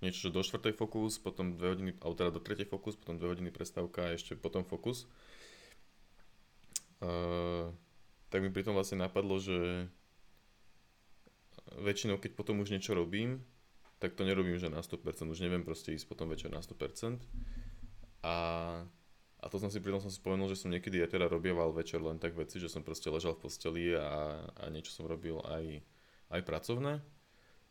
[0.00, 3.36] niečo, že do štvrtej fokus, potom dve hodiny, alebo teda do tretej fokus, potom dve
[3.36, 5.04] hodiny prestávka a ešte potom fokus.
[7.04, 7.76] Uh,
[8.34, 9.86] tak mi pritom vlastne napadlo, že
[11.78, 13.46] väčšinou, keď potom už niečo robím,
[14.02, 17.22] tak to nerobím, že na 100%, už neviem proste ísť potom večer na 100%.
[18.26, 18.36] A,
[19.38, 22.02] a to som si pritom som si spomenul, že som niekedy aj teda robieval večer
[22.02, 25.86] len tak veci, že som proste ležal v posteli a, a niečo som robil aj,
[26.34, 27.06] aj pracovné.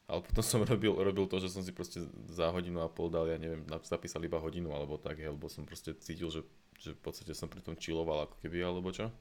[0.08, 3.28] Ale potom som robil, robil to, že som si proste za hodinu a pol dal,
[3.28, 6.48] ja neviem, zapísal iba hodinu alebo tak, lebo som proste cítil, že,
[6.80, 9.12] že v podstate som pri tom chilloval ako keby, alebo čo.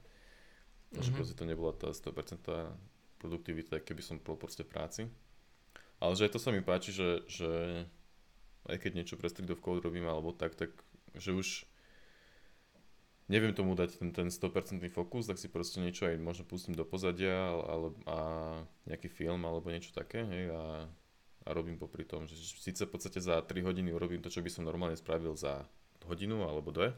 [0.93, 1.03] Mm-hmm.
[1.03, 2.45] Že proste to nebola tá 100%
[3.17, 5.01] produktivita, keby som bol proste v práci.
[6.03, 7.51] Ale že to sa mi páči, že, že
[8.67, 10.75] aj keď niečo pre Street of Code robím alebo tak, tak
[11.15, 11.63] že už
[13.31, 16.83] neviem tomu dať ten, ten 100% fokus, tak si proste niečo aj možno pustím do
[16.83, 18.17] pozadia ale, a
[18.87, 20.85] nejaký film alebo niečo také hej, a,
[21.47, 24.51] a robím popri tom, že síce v podstate za 3 hodiny urobím to, čo by
[24.51, 25.63] som normálne spravil za
[26.03, 26.91] hodinu alebo dve,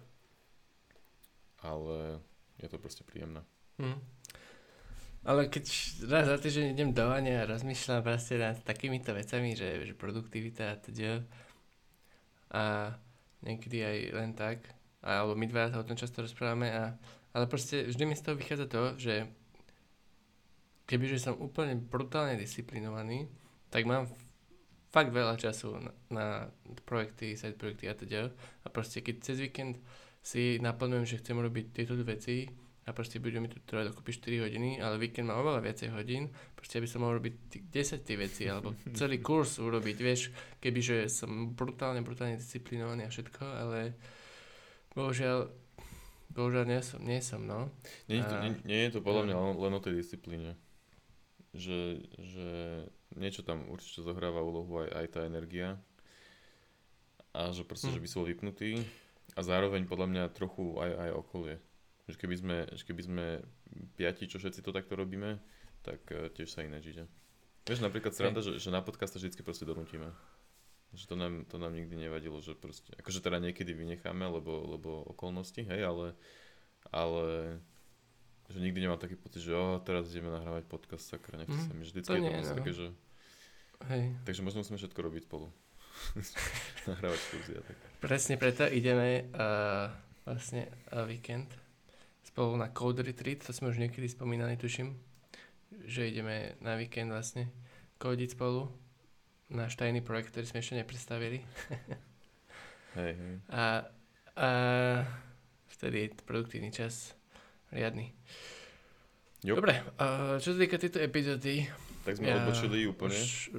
[1.61, 2.17] ale
[2.57, 3.45] je to proste príjemné.
[3.76, 3.99] Hmm.
[5.26, 5.65] Ale keď
[6.05, 10.63] raz za týždeň idem do vania a rozmýšľam proste nad takýmito vecami, že, že produktivita
[10.69, 11.26] a teda
[12.53, 12.93] a
[13.41, 14.69] niekedy aj len tak,
[15.01, 16.93] alebo my dva sa o tom často rozprávame, a,
[17.34, 19.26] ale proste vždy mi z toho vychádza to, že
[20.86, 23.26] kebyže som úplne brutálne disciplinovaný,
[23.73, 24.05] tak mám
[24.93, 26.28] fakt veľa času na, na
[26.86, 28.30] projekty, side projekty a teda
[28.63, 29.82] a proste keď cez víkend
[30.21, 32.47] si naplňujem, že chcem robiť tieto veci,
[32.86, 36.29] a proste bude mi tu trvať dokopy 4 hodiny, ale víkend má oveľa viacej hodín,
[36.53, 40.29] proste aby som mohol robiť 10 tých vecí, alebo celý kurz urobiť, vieš,
[40.61, 43.97] kebyže som brutálne, brutálne disciplinovaný a všetko, ale
[44.93, 45.49] bohužiaľ,
[46.29, 47.73] bohužiaľ nie som, nie som no.
[48.05, 48.45] Nie, a...
[48.45, 50.53] nie, nie je to podľa mňa len, len o tej disciplíne.
[51.55, 52.49] Že, že
[53.15, 55.79] niečo tam určite zohráva úlohu aj, aj tá energia
[57.31, 57.95] a že proste, hm.
[57.97, 58.83] že by som vypnutý
[59.33, 61.55] a zároveň podľa mňa trochu aj, aj okolie
[62.05, 63.25] že keby sme, že keby sme
[63.97, 65.41] piati, čo všetci to takto robíme,
[65.81, 67.05] tak uh, tiež sa iné žije.
[67.65, 70.13] Vieš, napríklad sranda, že, že na podcast vždy proste donútime.
[70.93, 75.01] Že to nám, to nám nikdy nevadilo, že proste, akože teda niekedy vynecháme, lebo, lebo
[75.09, 76.13] okolnosti, hej, ale,
[76.93, 77.57] ale
[78.53, 81.73] že nikdy nemám taký pocit, že oh, teraz ideme nahrávať podcast, sakra, nechce mm, sa
[81.73, 81.81] mi.
[81.81, 82.57] Vždycky to je to no.
[82.61, 82.87] také, že...
[83.89, 84.03] Hej.
[84.29, 85.47] Takže možno musíme všetko robiť spolu.
[86.89, 87.77] nahrávať kurzy a tak.
[87.97, 89.89] Presne preto ideme uh,
[90.29, 91.49] vlastne uh, víkend
[92.36, 94.91] spolu na Code Retreat, to sme už niekedy spomínali, tuším,
[95.88, 97.47] že ideme na víkend vlastne
[97.95, 98.67] kodiť spolu.
[99.47, 101.39] Náš tajný projekt, ktorý sme ešte nepredstavili.
[102.99, 103.36] hej, hej.
[103.47, 103.88] A,
[104.36, 104.49] a
[105.79, 107.15] vtedy je produktívny čas
[107.71, 108.11] riadny.
[109.39, 109.55] Jo.
[109.55, 111.71] Dobre, a čo sa týka tejto epizódy,
[112.03, 113.15] tak sme ja odbočili úplne.
[113.15, 113.55] Už,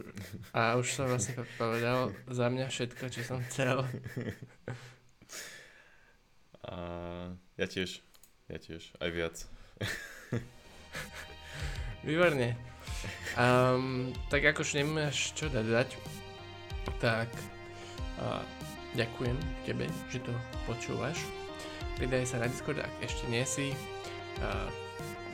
[0.53, 3.89] a už som vlastne povedal za mňa všetko, čo som chcel.
[6.67, 6.77] A
[7.57, 8.03] ja tiež.
[8.47, 9.37] Ja tiež, aj viac.
[12.07, 12.55] Výborne.
[13.35, 15.99] Um, tak akož nemáš čo dať,
[17.03, 17.29] tak
[18.23, 18.41] uh,
[18.95, 19.35] ďakujem
[19.67, 20.31] tebe, že to
[20.71, 21.19] počúvaš.
[21.99, 23.75] Pridaj sa na Discord, ak ešte nie si.
[24.39, 24.71] Uh,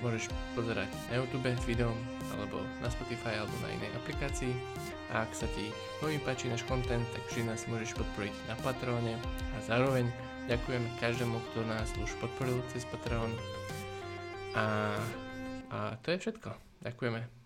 [0.02, 1.94] môžeš pozerať na YouTube s videom,
[2.34, 4.50] alebo na Spotify, alebo na inej aplikácii.
[5.14, 5.70] A ak sa ti
[6.02, 9.14] veľmi páči náš content, tak vždy nás môžeš podporiť na Patreone
[9.54, 10.10] a zároveň
[10.51, 13.30] Ďakujem každému, kto nás už podporil cez Patreon.
[14.59, 14.99] A,
[15.70, 16.51] a to je všetko.
[16.82, 17.41] Ďakujeme.